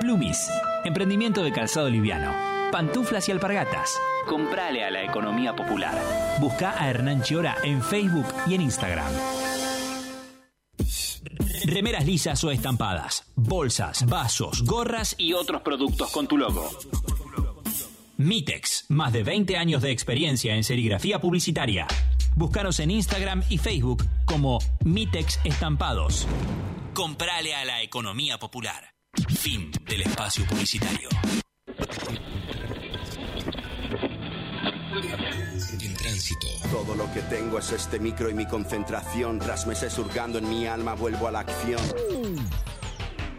[0.00, 0.46] Plumis,
[0.84, 2.55] emprendimiento de calzado liviano.
[2.72, 3.98] Pantuflas y alpargatas.
[4.26, 5.94] Comprale a la economía popular.
[6.40, 9.06] Busca a Hernán Chiora en Facebook y en Instagram.
[11.64, 16.70] Remeras lisas o estampadas, bolsas, vasos, gorras y otros productos con tu logo.
[18.18, 21.86] Mitex, más de 20 años de experiencia en serigrafía publicitaria.
[22.34, 26.26] Búscanos en Instagram y Facebook como Mitex Estampados.
[26.94, 28.94] Comprale a la economía popular.
[29.28, 31.08] Fin del espacio publicitario.
[35.80, 36.46] En tránsito.
[36.70, 39.38] Todo lo que tengo es este micro y mi concentración.
[39.38, 41.80] Tras meses hurgando en mi alma, vuelvo a la acción.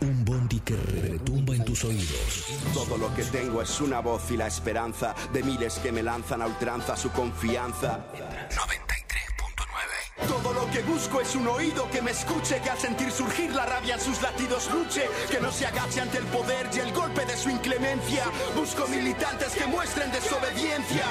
[0.02, 2.46] Un bondi que retumba en tus oídos.
[2.74, 6.44] Todo lo que tengo es una voz y la esperanza de miles que me lanzan
[6.44, 8.06] a ultranza su confianza.
[8.14, 13.56] 93.9 Todo lo que busco es un oído que me escuche, que al sentir surgir
[13.56, 16.94] la rabia en sus latidos luche, que no se agache ante el poder y el
[16.94, 18.26] golpe de su inclemencia.
[18.56, 21.06] Busco militantes que muestren desobediencia.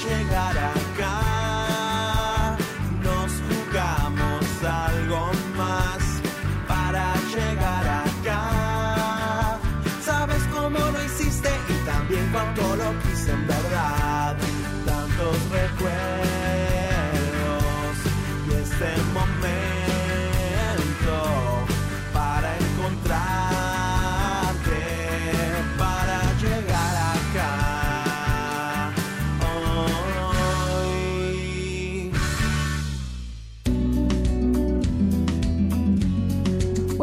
[0.00, 1.27] Para llegar acá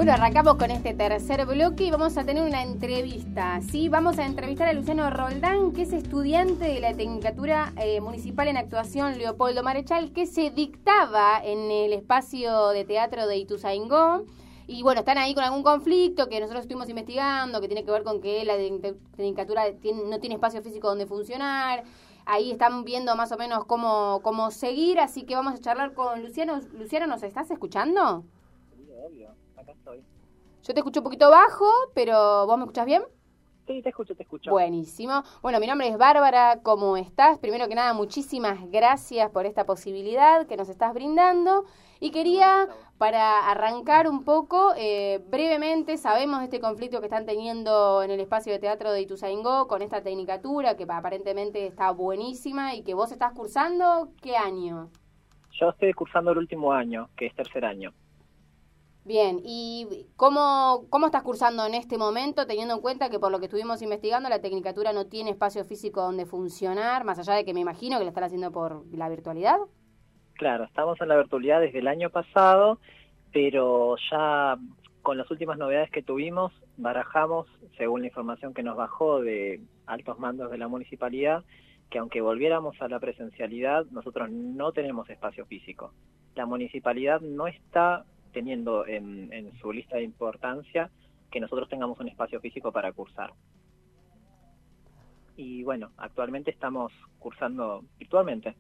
[0.06, 3.60] Bueno, arrancamos con este tercer bloque y vamos a tener una entrevista.
[3.64, 8.48] Sí, vamos a entrevistar a Luciano Roldán, que es estudiante de la Tecnicatura eh, Municipal
[8.48, 14.26] en Actuación Leopoldo Marechal, que se dictaba en el espacio de teatro de Ituzaingó.
[14.68, 18.04] Y bueno, están ahí con algún conflicto que nosotros estuvimos investigando, que tiene que ver
[18.04, 19.64] con que la Tec- Tecnicatura
[20.08, 21.84] no tiene espacio físico donde funcionar.
[22.28, 26.22] Ahí están viendo más o menos cómo, cómo seguir, así que vamos a charlar con
[26.22, 26.62] Luciano.
[26.78, 28.24] Luciano, ¿nos estás escuchando?
[29.08, 29.30] obvio,
[29.66, 30.04] acá estoy.
[30.64, 33.04] Yo te escucho un poquito bajo, pero ¿vos me escuchás bien?
[33.68, 34.52] Sí, te escucho, te escucho.
[34.52, 35.24] Buenísimo.
[35.42, 37.40] Bueno, mi nombre es Bárbara, ¿cómo estás?
[37.40, 41.66] Primero que nada, muchísimas gracias por esta posibilidad que nos estás brindando.
[42.00, 42.68] Y quería,
[43.00, 48.20] para arrancar un poco, eh, brevemente, sabemos de este conflicto que están teniendo en el
[48.20, 53.12] espacio de teatro de Ituzaingó con esta tecnicatura que aparentemente está buenísima y que vos
[53.12, 54.90] estás cursando, ¿qué año?
[55.60, 57.94] Yo estoy cursando el último año, que es tercer año.
[59.06, 63.38] Bien, ¿y cómo, cómo estás cursando en este momento, teniendo en cuenta que por lo
[63.38, 67.54] que estuvimos investigando, la Tecnicatura no tiene espacio físico donde funcionar, más allá de que
[67.54, 69.58] me imagino que lo están haciendo por la virtualidad?
[70.34, 72.80] Claro, estamos en la virtualidad desde el año pasado,
[73.32, 74.58] pero ya
[75.04, 77.46] con las últimas novedades que tuvimos, barajamos,
[77.78, 81.44] según la información que nos bajó de altos mandos de la municipalidad,
[81.92, 85.94] que aunque volviéramos a la presencialidad, nosotros no tenemos espacio físico.
[86.34, 88.04] La municipalidad no está
[88.36, 90.92] teniendo en, en su lista de importancia
[91.32, 93.32] que nosotros tengamos un espacio físico para cursar.
[95.38, 98.56] Y bueno, actualmente estamos cursando virtualmente.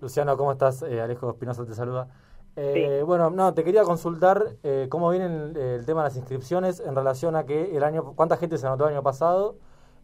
[0.00, 0.82] Luciano, ¿cómo estás?
[0.82, 2.08] Eh, Alejo Espinosa te saluda.
[2.56, 6.80] Eh, Bueno, no, te quería consultar eh, cómo viene el, el tema de las inscripciones
[6.80, 9.56] en relación a que el año, cuánta gente se anotó el año pasado,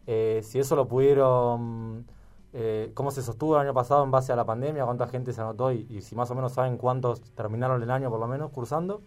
[0.05, 2.05] eh, si eso lo pudieron,
[2.53, 5.41] eh, cómo se sostuvo el año pasado en base a la pandemia, cuánta gente se
[5.41, 8.51] anotó y, y si más o menos saben cuántos terminaron el año por lo menos
[8.51, 9.01] cursando.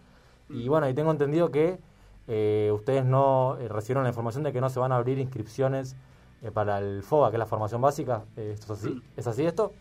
[0.49, 1.79] Y bueno, y tengo entendido que
[2.27, 5.95] eh, ustedes no eh, recibieron la información de que no se van a abrir inscripciones
[6.41, 8.23] eh, para el FOBA, que es la formación básica.
[8.37, 9.01] Eh, ¿esto ¿Es así?
[9.17, 9.73] ¿Es así esto?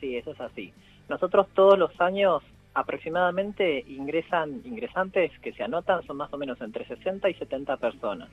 [0.00, 0.72] Sí, eso es así.
[1.08, 2.42] Nosotros todos los años
[2.74, 8.28] aproximadamente ingresan ingresantes que se anotan son más o menos entre 60 y 70 personas.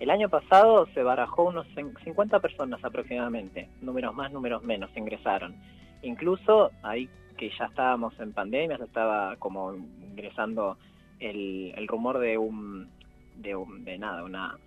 [0.00, 5.54] El año pasado se barajó unos 50 personas aproximadamente, números más, números menos, ingresaron.
[6.02, 10.76] Incluso ahí que ya estábamos en pandemia, se estaba como ingresando
[11.20, 12.88] el, el rumor de un,
[13.36, 14.58] de un, de nada, una,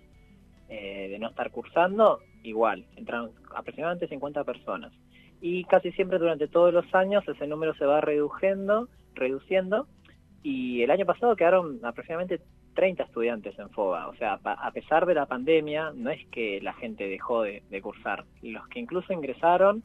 [0.68, 4.92] eh, de no estar cursando, igual, entraron aproximadamente 50 personas.
[5.40, 9.86] Y casi siempre durante todos los años ese número se va reduciendo, reduciendo,
[10.42, 12.40] y el año pasado quedaron aproximadamente
[12.78, 14.06] 30 estudiantes en FOBA.
[14.06, 18.24] O sea, a pesar de la pandemia, no es que la gente dejó de, cursar.
[18.40, 19.82] Los que incluso ingresaron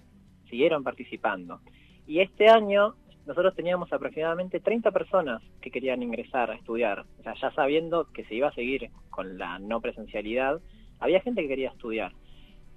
[0.47, 1.59] siguieron participando.
[2.05, 2.93] Y este año
[3.25, 7.03] nosotros teníamos aproximadamente 30 personas que querían ingresar a estudiar.
[7.19, 10.61] O sea, ya sabiendo que se iba a seguir con la no presencialidad,
[10.99, 12.11] había gente que quería estudiar.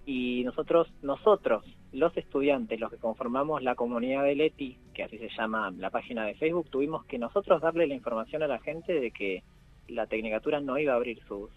[0.06, 1.62] Y nosotros, nosotros,
[1.92, 6.24] los estudiantes, los que conformamos la comunidad de Leti, que así se llama la página
[6.24, 9.42] de Facebook, tuvimos que nosotros darle la información a la gente de que
[9.88, 11.50] la Tecnicatura no iba a abrir sus,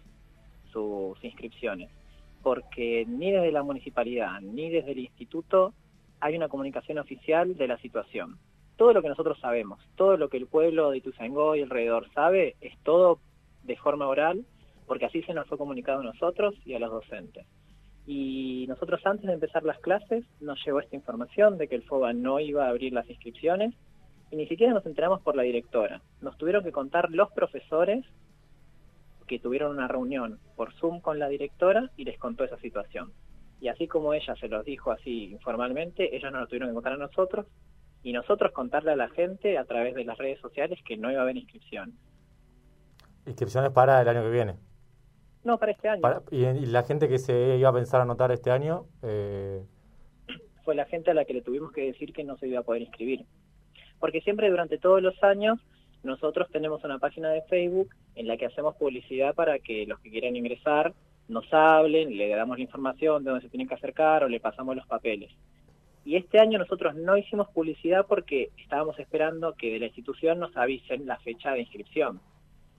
[1.24, 1.90] inscripciones.
[2.44, 5.74] Porque ni desde la municipalidad ni desde el instituto
[6.22, 8.38] hay una comunicación oficial de la situación.
[8.78, 12.56] Todo lo que nosotros sabemos, todo lo que el pueblo de Ituzaingó y alrededor sabe,
[12.62, 13.20] es todo
[13.64, 14.46] de forma oral,
[14.88, 17.46] porque así se nos fue comunicado a nosotros y a los docentes.
[18.08, 22.14] Y nosotros antes de empezar las clases nos llegó esta información de que el FOBA
[22.14, 23.76] no iba a abrir las inscripciones
[24.32, 26.02] y ni siquiera nos enteramos por la directora.
[26.22, 28.06] Nos tuvieron que contar los profesores
[29.28, 33.12] que tuvieron una reunión por Zoom con la directora y les contó esa situación.
[33.62, 36.94] Y así como ella se los dijo así informalmente, ellos nos lo tuvieron que contar
[36.94, 37.46] a nosotros
[38.02, 41.20] y nosotros contarle a la gente a través de las redes sociales que no iba
[41.20, 41.94] a haber inscripción.
[43.26, 44.56] Inscripciones para el año que viene.
[45.44, 46.02] No, para este año.
[46.02, 49.64] Para- y, y la gente que se iba a pensar anotar este año, eh,
[50.64, 52.64] Fue la gente a la que le tuvimos que decir que no se iba a
[52.64, 53.26] poder inscribir.
[54.00, 55.60] Porque siempre durante todos los años
[56.04, 60.10] nosotros tenemos una página de Facebook en la que hacemos publicidad para que los que
[60.10, 60.94] quieran ingresar
[61.28, 64.76] nos hablen, le damos la información de dónde se tienen que acercar o le pasamos
[64.76, 65.32] los papeles.
[66.04, 70.56] Y este año nosotros no hicimos publicidad porque estábamos esperando que de la institución nos
[70.58, 72.20] avisen la fecha de inscripción.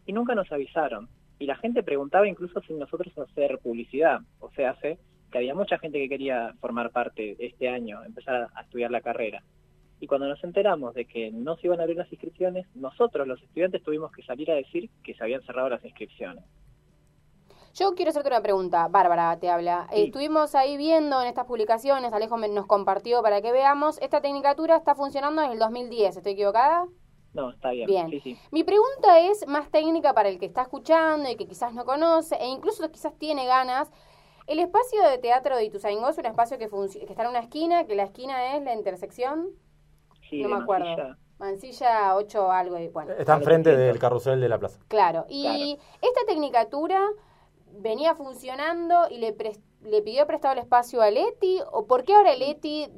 [0.04, 1.08] Y nunca nos avisaron.
[1.38, 4.20] Y la gente preguntaba incluso sin nosotros hacer publicidad.
[4.40, 4.98] O sea, hace
[5.30, 9.00] que había mucha gente que quería formar parte este año, empezar a, a estudiar la
[9.00, 9.44] carrera.
[10.00, 13.40] Y cuando nos enteramos de que no se iban a abrir las inscripciones, nosotros los
[13.42, 16.42] estudiantes tuvimos que salir a decir que se habían cerrado las inscripciones.
[17.74, 18.88] Yo quiero hacerte una pregunta.
[18.88, 19.86] Bárbara te habla.
[19.92, 23.98] Eh, estuvimos ahí viendo en estas publicaciones, Alejo me- nos compartió para que veamos.
[24.00, 26.86] Esta tecnicatura está funcionando desde el 2010, ¿estoy equivocada?
[27.32, 27.86] No, está bien.
[27.86, 28.10] Bien.
[28.10, 28.38] Sí, sí.
[28.50, 32.34] Mi pregunta es más técnica para el que está escuchando y que quizás no conoce
[32.40, 33.88] e incluso quizás tiene ganas.
[34.48, 37.86] El espacio de teatro de Ituzaingó es un espacio que, que está en una esquina,
[37.86, 39.50] que la esquina es la intersección,
[40.30, 40.86] Sí, no me acuerdo.
[40.86, 41.18] Mansilla.
[41.38, 42.78] Mansilla 8 algo.
[42.78, 44.78] y Bueno, está enfrente del carrusel de la plaza.
[44.88, 47.00] Claro, y esta tecnicatura
[47.72, 49.34] venía funcionando y le,
[49.82, 52.88] le pidió prestado el espacio a Leti, o por qué ahora Leti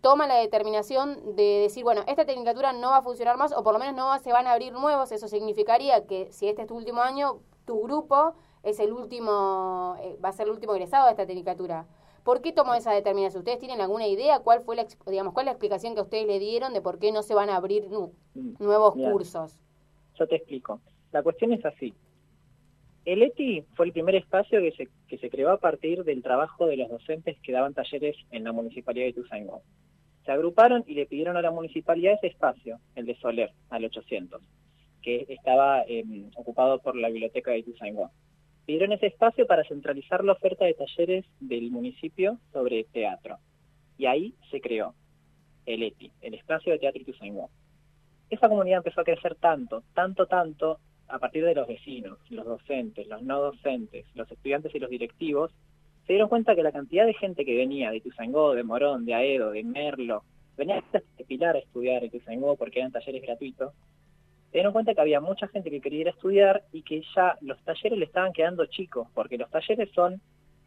[0.00, 3.72] toma la determinación de decir, bueno, esta tecnicatura no va a funcionar más, o por
[3.72, 6.76] lo menos no se van a abrir nuevos, eso significaría que si este es tu
[6.76, 11.12] último año, tu grupo es el último, eh, va a ser el último egresado de
[11.12, 11.86] esta tecnicatura.
[12.24, 13.40] ¿Por qué tomó esa determinación?
[13.40, 16.38] ¿Ustedes tienen alguna idea cuál fue la, digamos, cuál es la explicación que ustedes le
[16.38, 18.12] dieron de por qué no se van a abrir nu-
[18.58, 19.12] nuevos Mira.
[19.12, 19.58] cursos?
[20.18, 20.80] Yo te explico.
[21.12, 21.94] La cuestión es así.
[23.04, 26.66] El ETI fue el primer espacio que se, que se creó a partir del trabajo
[26.66, 29.62] de los docentes que daban talleres en la Municipalidad de Ituzaingó.
[30.24, 34.40] Se agruparon y le pidieron a la municipalidad ese espacio, el de Soler, al 800,
[35.02, 36.02] que estaba eh,
[36.36, 38.10] ocupado por la biblioteca de Ituzaingó.
[38.66, 43.38] Pidieron ese espacio para centralizar la oferta de talleres del municipio sobre teatro.
[43.98, 44.94] Y ahí se creó
[45.66, 47.50] el ETI, el Espacio de Teatro Ituzaingó
[48.30, 53.06] esa comunidad empezó a crecer tanto, tanto, tanto, a partir de los vecinos, los docentes,
[53.06, 55.52] los no docentes, los estudiantes y los directivos,
[56.06, 59.14] se dieron cuenta que la cantidad de gente que venía de Tuzangó, de Morón, de
[59.14, 60.22] Aedo, de Merlo,
[60.56, 63.72] venía de Pilar a estudiar en Tuzangó porque eran talleres gratuitos,
[64.54, 67.36] se dieron cuenta que había mucha gente que quería ir a estudiar y que ya
[67.40, 70.20] los talleres le estaban quedando chicos, porque los talleres son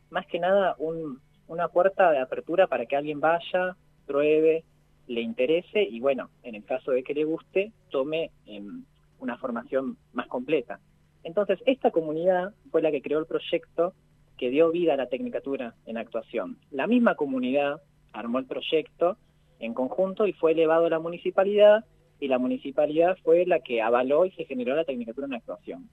[0.10, 4.66] más que nada un- una puerta de apertura para que alguien vaya, pruebe,
[5.08, 8.84] le interese y bueno, en el caso de que le guste, tome em,
[9.20, 10.82] una formación más completa.
[11.24, 13.94] Entonces, esta comunidad fue la que creó el proyecto
[14.38, 16.58] que dio vida a la tecnicatura en actuación.
[16.72, 17.82] La misma comunidad
[18.12, 19.16] armó el proyecto
[19.60, 21.86] en conjunto y fue elevado a la municipalidad
[22.20, 25.90] y la municipalidad fue la que avaló y se generó la tecnicatura en actuación.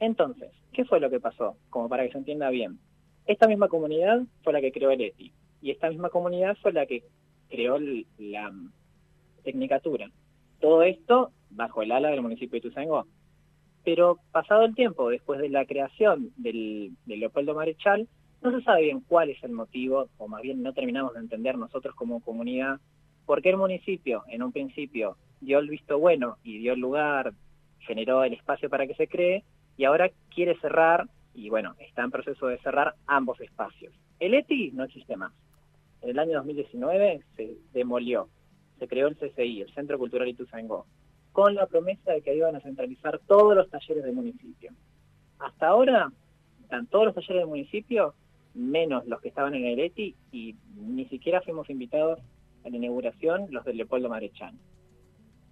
[0.00, 1.56] Entonces, ¿qué fue lo que pasó?
[1.70, 2.78] Como para que se entienda bien.
[3.26, 6.86] Esta misma comunidad fue la que creó el ETI y esta misma comunidad fue la
[6.86, 7.04] que
[7.48, 7.78] creó
[8.18, 8.72] la mm,
[9.42, 10.10] Tecnicatura.
[10.60, 13.06] Todo esto bajo el ala del municipio de Ituzaingó.
[13.84, 18.08] Pero pasado el tiempo, después de la creación del, de Leopoldo Marechal,
[18.42, 21.56] no se sabe bien cuál es el motivo, o más bien no terminamos de entender
[21.56, 22.80] nosotros como comunidad,
[23.24, 27.32] por qué el municipio en un principio dio el visto bueno y dio el lugar,
[27.80, 29.44] generó el espacio para que se cree,
[29.76, 33.94] y ahora quiere cerrar, y bueno, está en proceso de cerrar ambos espacios.
[34.18, 35.32] El ETI no existe más.
[36.02, 38.28] En el año 2019 se demolió,
[38.78, 40.86] se creó el CCI, el Centro Cultural Ituzaingó,
[41.32, 44.72] con la promesa de que iban a centralizar todos los talleres del municipio.
[45.38, 46.10] Hasta ahora
[46.62, 48.14] están todos los talleres del municipio,
[48.54, 52.18] menos los que estaban en el ETI, y ni siquiera fuimos invitados
[52.64, 54.54] a la inauguración los del Leopoldo Marechal.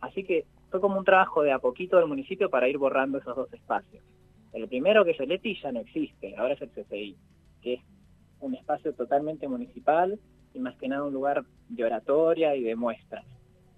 [0.00, 3.36] Así que fue como un trabajo de a poquito del municipio para ir borrando esos
[3.36, 4.02] dos espacios.
[4.52, 7.16] El primero, que es el ETI, ya no existe, ahora es el CCI,
[7.62, 7.80] que es
[8.40, 10.18] un espacio totalmente municipal
[10.54, 13.24] y más que nada un lugar de oratoria y de muestras.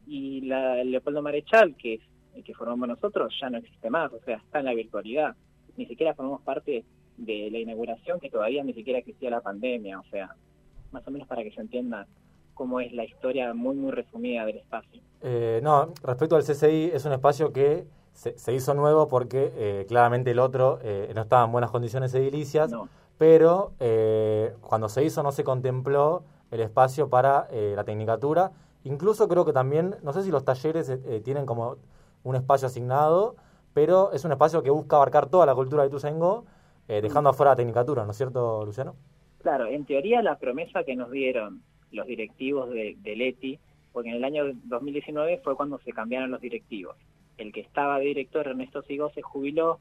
[0.06, 2.00] Y la, el Leopoldo Marechal, que es
[2.34, 5.34] el que formamos nosotros, ya no existe más, o sea, está en la virtualidad.
[5.76, 6.84] Ni siquiera formamos parte
[7.16, 10.34] de la inauguración, que todavía ni siquiera existía la pandemia, o sea,
[10.92, 12.06] más o menos para que se entienda
[12.58, 15.00] cómo es la historia muy, muy resumida del espacio.
[15.22, 19.86] Eh, no, respecto al CCI, es un espacio que se, se hizo nuevo porque eh,
[19.88, 22.74] claramente el otro eh, no estaba en buenas condiciones edilicias,
[23.16, 28.52] pero eh, cuando se hizo no se contempló el espacio para la tecnicatura.
[28.84, 30.90] Incluso creo que también, no sé si los talleres
[31.22, 31.76] tienen como
[32.24, 33.36] un espacio asignado,
[33.74, 35.90] pero es un espacio que busca abarcar toda la cultura de
[36.88, 38.96] eh, dejando afuera la tecnicatura, ¿no es cierto, Luciano?
[39.42, 41.62] Claro, en teoría la promesa que nos dieron
[41.92, 43.58] los directivos de, del ETI,
[43.92, 46.96] porque en el año 2019 fue cuando se cambiaron los directivos.
[47.36, 49.80] El que estaba de director, Ernesto Sigó, se jubiló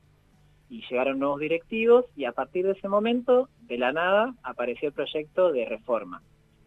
[0.70, 4.93] y llegaron nuevos directivos y a partir de ese momento, de la nada, apareció el
[4.93, 6.22] proyecto de reforma,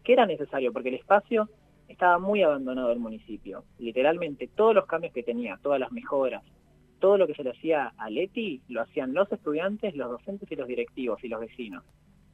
[0.04, 1.48] que era necesario porque el espacio
[1.88, 3.64] estaba muy abandonado del municipio.
[3.78, 6.42] Literalmente todos los cambios que tenía, todas las mejoras,
[7.00, 10.56] todo lo que se le hacía al ETI, lo hacían los estudiantes, los docentes y
[10.56, 11.84] los directivos y los vecinos.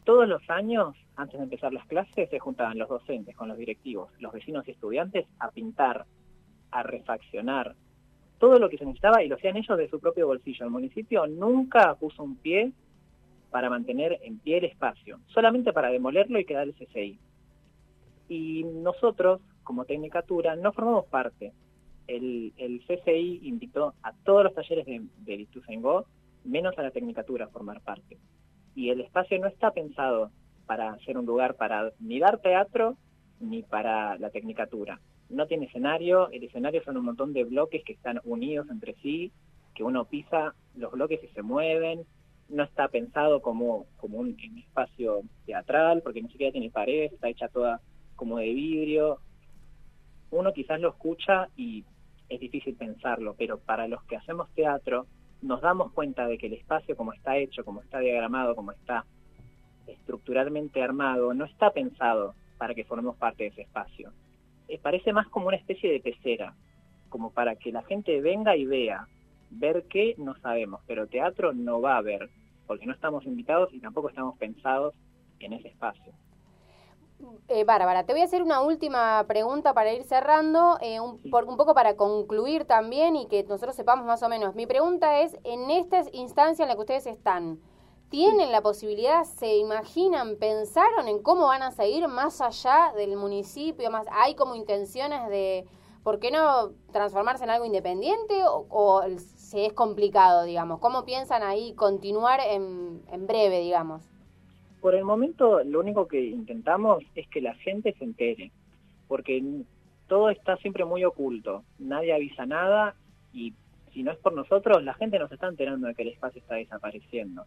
[0.06, 4.08] Todos los años, antes de empezar las clases, se juntaban los docentes con los directivos,
[4.20, 6.06] los vecinos y estudiantes a pintar,
[6.70, 7.74] a refaccionar,
[8.38, 10.64] todo lo que se necesitaba y lo hacían ellos de su propio bolsillo.
[10.64, 12.70] El municipio nunca puso un pie
[13.50, 17.18] para mantener en pie el espacio, solamente para demolerlo y quedar el CCI.
[18.28, 21.52] Y nosotros, como Tecnicatura, no formamos parte.
[22.06, 22.52] El,
[22.86, 26.06] CCI invitó a todos los talleres de, de Ituzaingó,
[26.44, 28.18] menos a la Tecnicatura a formar parte.
[28.76, 30.30] Y el espacio no está pensado
[30.66, 32.96] para ser un lugar para ni dar teatro
[33.40, 35.00] ni para la Tecnicatura.
[35.30, 39.32] No tiene escenario, el escenario son un montón de bloques que están unidos entre sí,
[39.74, 42.04] que uno pisa los bloques y se mueven,
[42.50, 47.28] no está pensado como, como un, un espacio teatral, porque ni siquiera tiene paredes, está
[47.28, 47.80] hecha toda
[48.14, 49.20] como de vidrio.
[50.30, 51.82] Uno quizás lo escucha y
[52.28, 55.06] es difícil pensarlo, pero para los que hacemos teatro
[55.42, 59.04] nos damos cuenta de que el espacio como está hecho, como está diagramado, como está
[59.86, 64.12] estructuralmente armado, no está pensado para que formemos parte de ese espacio.
[64.68, 66.54] Eh, parece más como una especie de pecera,
[67.08, 69.06] como para que la gente venga y vea,
[69.50, 72.28] ver qué no sabemos, pero teatro no va a ver,
[72.66, 74.94] porque no estamos invitados y tampoco estamos pensados
[75.38, 76.12] en ese espacio.
[77.48, 81.44] Eh, Bárbara, te voy a hacer una última pregunta para ir cerrando, eh, un, por,
[81.44, 84.54] un poco para concluir también y que nosotros sepamos más o menos.
[84.54, 87.60] Mi pregunta es, en esta instancia en la que ustedes están,
[88.10, 93.90] ¿tienen la posibilidad, se imaginan, pensaron en cómo van a seguir más allá del municipio?
[93.90, 95.66] más ¿Hay como intenciones de,
[96.02, 100.80] por qué no transformarse en algo independiente o, o se es complicado, digamos?
[100.80, 104.15] ¿Cómo piensan ahí continuar en, en breve, digamos?
[104.80, 108.52] Por el momento, lo único que intentamos es que la gente se entere,
[109.08, 109.42] porque
[110.06, 112.94] todo está siempre muy oculto, nadie avisa nada
[113.32, 113.54] y
[113.92, 116.56] si no es por nosotros, la gente nos está enterando de que el espacio está
[116.56, 117.46] desapareciendo.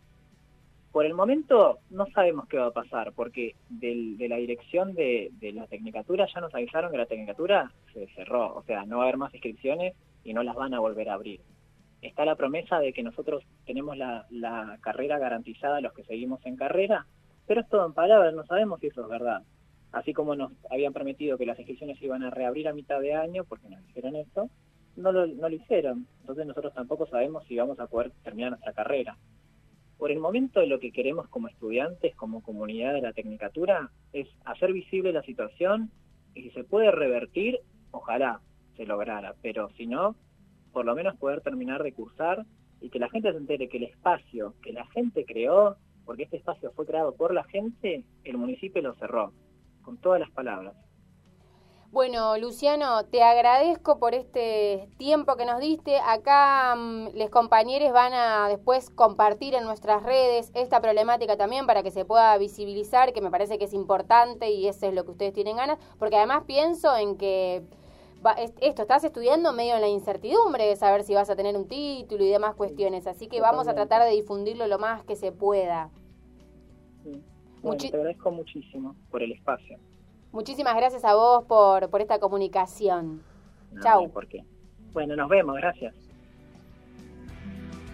[0.91, 5.31] Por el momento no sabemos qué va a pasar, porque del, de la dirección de,
[5.53, 9.05] la Tecnicatura ya nos avisaron que la Tecnicatura se cerró, o sea, no va a
[9.05, 11.41] haber más inscripciones y no las van a volver a abrir.
[12.01, 16.43] Está la promesa de que nosotros tenemos la, la carrera garantizada a los que seguimos
[16.47, 17.05] en carrera,
[17.49, 19.41] pero es todo en palabras, no sabemos si eso es verdad.
[19.91, 23.43] Así como nos habían prometido que las inscripciones iban a reabrir a mitad de año,
[23.43, 24.51] porque nos dijeron eso,
[24.95, 26.05] no lo, no lo hicieron.
[26.19, 29.17] Entonces nosotros tampoco sabemos si vamos a poder terminar nuestra carrera.
[29.97, 34.71] Por el momento lo que queremos como estudiantes, como comunidad de la Tecnicatura, es hacer
[34.71, 35.89] visible la situación
[36.35, 37.57] y si se puede revertir,
[37.89, 38.41] ojalá
[38.77, 40.15] se lograra, pero si no,
[40.71, 42.45] por lo menos poder terminar de cursar
[42.79, 45.77] y que la gente se entere que el espacio que la gente creó
[46.09, 49.31] porque este espacio fue creado por la gente, el municipio lo cerró,
[49.83, 50.73] con todas las palabras.
[51.91, 55.99] Bueno, Luciano, te agradezco por este tiempo que nos diste.
[55.99, 61.83] Acá mm, los compañeros van a después compartir en nuestras redes esta problemática también para
[61.83, 65.11] que se pueda visibilizar, que me parece que es importante y eso es lo que
[65.11, 67.61] ustedes tienen ganas, porque además pienso en que
[68.25, 71.55] va- es- esto, estás estudiando medio en la incertidumbre de saber si vas a tener
[71.55, 75.15] un título y demás cuestiones, así que vamos a tratar de difundirlo lo más que
[75.15, 75.89] se pueda.
[77.03, 77.19] Bueno,
[77.63, 79.77] Muchi- te agradezco muchísimo por el espacio.
[80.31, 83.21] Muchísimas gracias a vos por, por esta comunicación.
[83.71, 84.09] No, Chau.
[84.11, 84.43] por qué.
[84.93, 85.93] Bueno, nos vemos, gracias.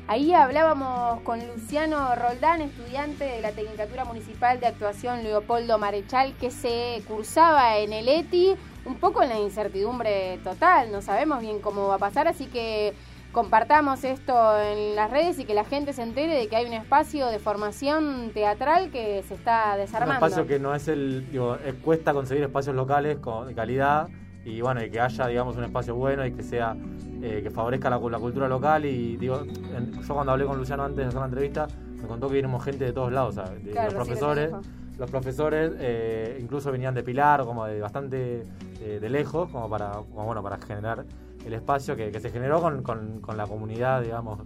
[0.07, 6.51] Ahí hablábamos con Luciano Roldán, estudiante de la Tecnicatura Municipal de Actuación Leopoldo Marechal, que
[6.51, 11.87] se cursaba en el ETI, un poco en la incertidumbre total, no sabemos bien cómo
[11.87, 12.93] va a pasar, así que
[13.35, 16.71] compartamos esto en las redes y que la gente se entere de que hay un
[16.73, 20.13] espacio de formación teatral que se está Un desarmando.
[20.25, 21.29] espacio que no es el.
[21.29, 24.07] Digo, eh, cuesta conseguir espacios locales con, de calidad
[24.45, 26.75] y bueno, y que haya, digamos, un espacio bueno y que sea.
[27.21, 28.85] eh, que favorezca la, la cultura local.
[28.85, 29.41] Y digo,
[29.75, 31.67] en- yo cuando hablé con Luciano antes de hacer la entrevista,
[32.01, 33.63] me contó que vinimos gente de todos lados, ¿sabes?
[33.65, 34.51] De Claro, los profesores.
[34.97, 38.43] Los profesores eh, incluso venían de Pilar como de bastante
[38.81, 41.05] eh, de lejos, como para, como, bueno, para generar
[41.45, 44.39] el espacio que, que se generó con, con- con la comunidad, digamos,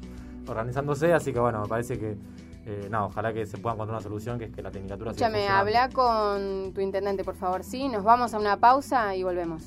[0.47, 1.13] organizándose.
[1.13, 2.17] Así que bueno, me parece que,
[2.65, 5.47] eh, no, ojalá que se pueda encontrar una solución, que es que la tecnicatura Escúchame,
[5.47, 7.87] habla con tu intendente, por favor, ¿sí?
[7.87, 9.63] Nos vamos a una pausa y volvemos.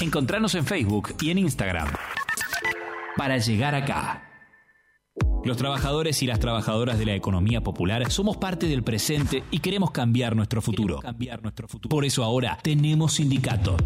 [0.00, 1.88] Encontranos en Facebook y en Instagram.
[3.18, 4.29] Para llegar acá.
[5.44, 9.90] Los trabajadores y las trabajadoras de la economía popular somos parte del presente y queremos
[9.90, 11.00] cambiar nuestro futuro.
[11.88, 13.76] Por eso ahora tenemos sindicato.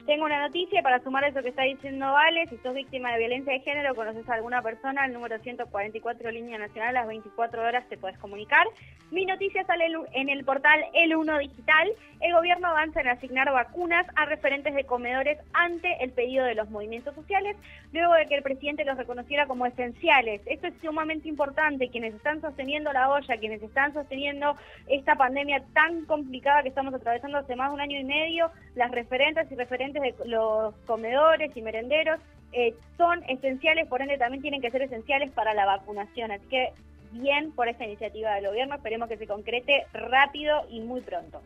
[0.08, 2.48] Tengo una noticia para sumar eso que está diciendo Vale.
[2.48, 6.58] Si sos víctima de violencia de género, conoces a alguna persona, el número 144 Línea
[6.58, 8.66] Nacional, a las 24 horas te puedes comunicar.
[9.12, 11.90] Mi noticia sale en- el portal El 1 Digital.
[12.22, 16.70] El gobierno avanza en asignar vacunas a referentes de comedores ante el pedido de los
[16.70, 17.58] movimientos sociales,
[17.92, 20.42] luego de que el presidente los reconociera como esenciales.
[20.46, 21.90] Esto es sumamente importante.
[21.90, 24.56] Quienes están sosteniendo la olla, quienes están sosteniendo
[24.88, 28.92] esta pandemia tan complicada que estamos atravesando hace más de un año y medio, las
[28.92, 32.20] referentes y referentes de los comedores y merenderos
[32.54, 36.32] eh, son esenciales, por ende también tienen que ser esenciales para la vacunación.
[36.32, 36.74] Así que
[37.12, 41.42] bien por esta iniciativa del gobierno, esperemos que se concrete rápido y muy pronto.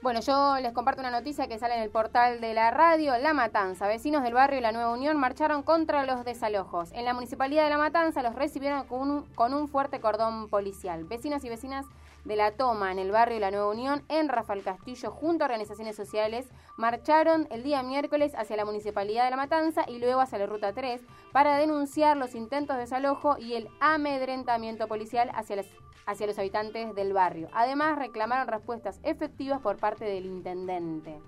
[0.00, 3.18] Bueno, yo les comparto una noticia que sale en el portal de la radio.
[3.18, 3.88] La Matanza.
[3.88, 6.92] Vecinos del barrio La Nueva Unión marcharon contra los desalojos.
[6.92, 11.02] En la municipalidad de La Matanza los recibieron con un, con un fuerte cordón policial.
[11.02, 11.84] Vecinos y vecinas
[12.28, 15.96] de La Toma, en el barrio La Nueva Unión, en Rafael Castillo, junto a organizaciones
[15.96, 20.46] sociales, marcharon el día miércoles hacia la municipalidad de La Matanza y luego hacia la
[20.46, 21.00] Ruta 3
[21.32, 25.66] para denunciar los intentos de desalojo y el amedrentamiento policial hacia las
[26.06, 27.48] hacia los habitantes del barrio.
[27.52, 31.20] Además, reclamaron respuestas efectivas por parte del intendente.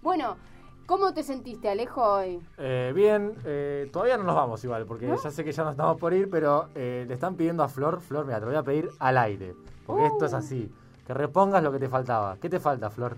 [0.00, 0.38] Bueno,
[0.86, 2.40] ¿cómo te sentiste, Alejo, hoy?
[2.56, 5.22] Eh, bien, eh, todavía no nos vamos igual, porque ¿No?
[5.22, 8.00] ya sé que ya nos estamos por ir, pero eh, le están pidiendo a Flor,
[8.00, 9.54] Flor, mira, te voy a pedir al aire,
[9.86, 10.36] porque esto es Uh.
[10.36, 10.72] así,
[11.06, 12.36] que repongas lo que te faltaba.
[12.40, 13.16] ¿Qué te falta, Flor?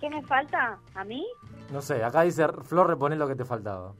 [0.00, 0.78] ¿Qué me falta?
[0.94, 1.26] ¿A mí?
[1.72, 3.92] No sé, acá dice Flor, reponé lo que te faltaba.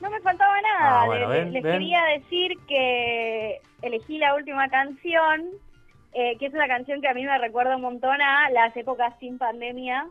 [0.00, 1.02] No me faltaba nada.
[1.02, 1.72] Ah, bueno, Le- ven, les ven.
[1.74, 5.42] quería decir que elegí la última canción,
[6.12, 9.14] eh, que es una canción que a mí me recuerda un montón a las épocas
[9.20, 10.06] sin pandemia,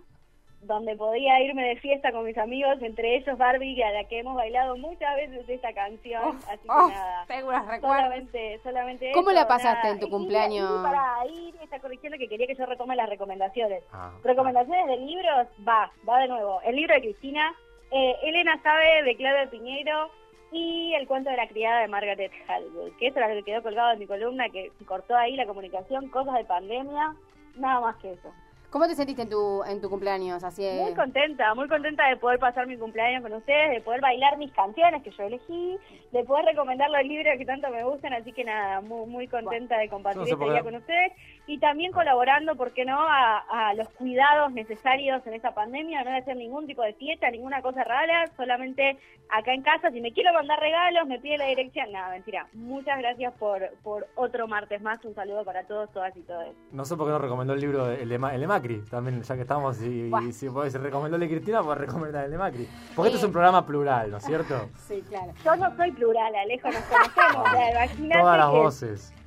[0.65, 4.35] donde podía irme de fiesta con mis amigos, entre ellos Barbie, a la que hemos
[4.35, 6.37] bailado muchas veces esta canción.
[6.49, 7.25] así que oh, nada.
[7.27, 7.97] tengo unos recuerdos.
[8.03, 9.93] Solamente, solamente ¿Cómo eso, la pasaste nada.
[9.93, 10.69] en tu Y- cumpleaños?
[10.79, 13.83] Y, para ahí me está corrigiendo que quería que yo retome las recomendaciones.
[13.91, 14.11] Ah.
[14.23, 16.61] Recomendaciones de libros, va, va de nuevo.
[16.61, 17.53] El libro de Cristina,
[17.91, 20.09] eh, Elena sabe de Claudia Piñeiro
[20.51, 23.63] y el cuento de la criada de Margaret Atwood, que eso era lo que quedó
[23.63, 27.15] colgado en mi columna, que cortó ahí la comunicación, cosas de pandemia,
[27.55, 28.31] nada más que eso.
[28.73, 30.43] ¿Cómo te sentiste en tu, en tu cumpleaños?
[30.43, 34.39] Así Muy contenta, muy contenta de poder pasar mi cumpleaños con ustedes, de poder bailar
[34.39, 35.77] mis canciones que yo elegí,
[36.11, 39.77] de poder recomendar los libros que tanto me gustan, así que nada, muy, muy contenta
[39.77, 41.11] de compartir este día con ustedes
[41.45, 46.09] y también colaborando, ¿por qué no?, a, a los cuidados necesarios en esta pandemia, no
[46.09, 48.97] de hacer ningún tipo de fiesta, ninguna cosa rara, solamente
[49.29, 52.47] acá en casa, si me quiero mandar regalos, me pide la dirección, nada, mentira.
[52.53, 56.55] Muchas gracias por, por otro martes más, un saludo para todos, todas y todos.
[56.71, 59.21] No sé por qué no recomendó el libro, de- el de, el de Macri, también,
[59.21, 60.31] ya que estamos, y, Buah.
[60.31, 60.47] si,
[60.77, 62.69] recomendó el de Cristina, pues recomendar el de Macri.
[62.95, 64.69] Porque esto es un programa plural, ¿no es cierto?
[64.87, 65.33] Sí, claro.
[65.43, 69.13] Yo no soy plural, Alejo, nos conocemos, imagínate Todas las que- voces.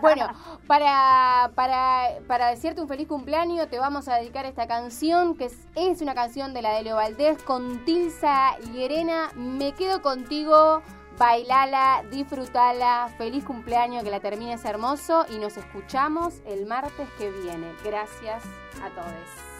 [0.00, 0.26] Bueno,
[0.66, 5.56] para, para, para decirte un feliz cumpleaños te vamos a dedicar esta canción, que es,
[5.76, 9.30] es una canción de la de Leo Valdés con Tilsa y Erena.
[9.36, 10.82] Me quedo contigo,
[11.18, 17.72] bailala, disfrutala, feliz cumpleaños, que la termines hermoso y nos escuchamos el martes que viene.
[17.84, 18.42] Gracias
[18.82, 19.56] a todos.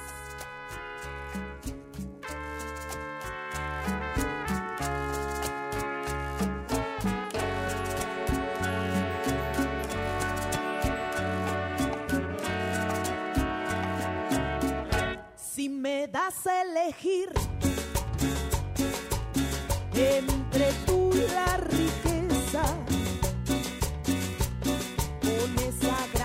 [15.37, 17.31] Si me das a elegir
[19.97, 22.63] entre tú la riqueza,
[25.23, 26.16] con esa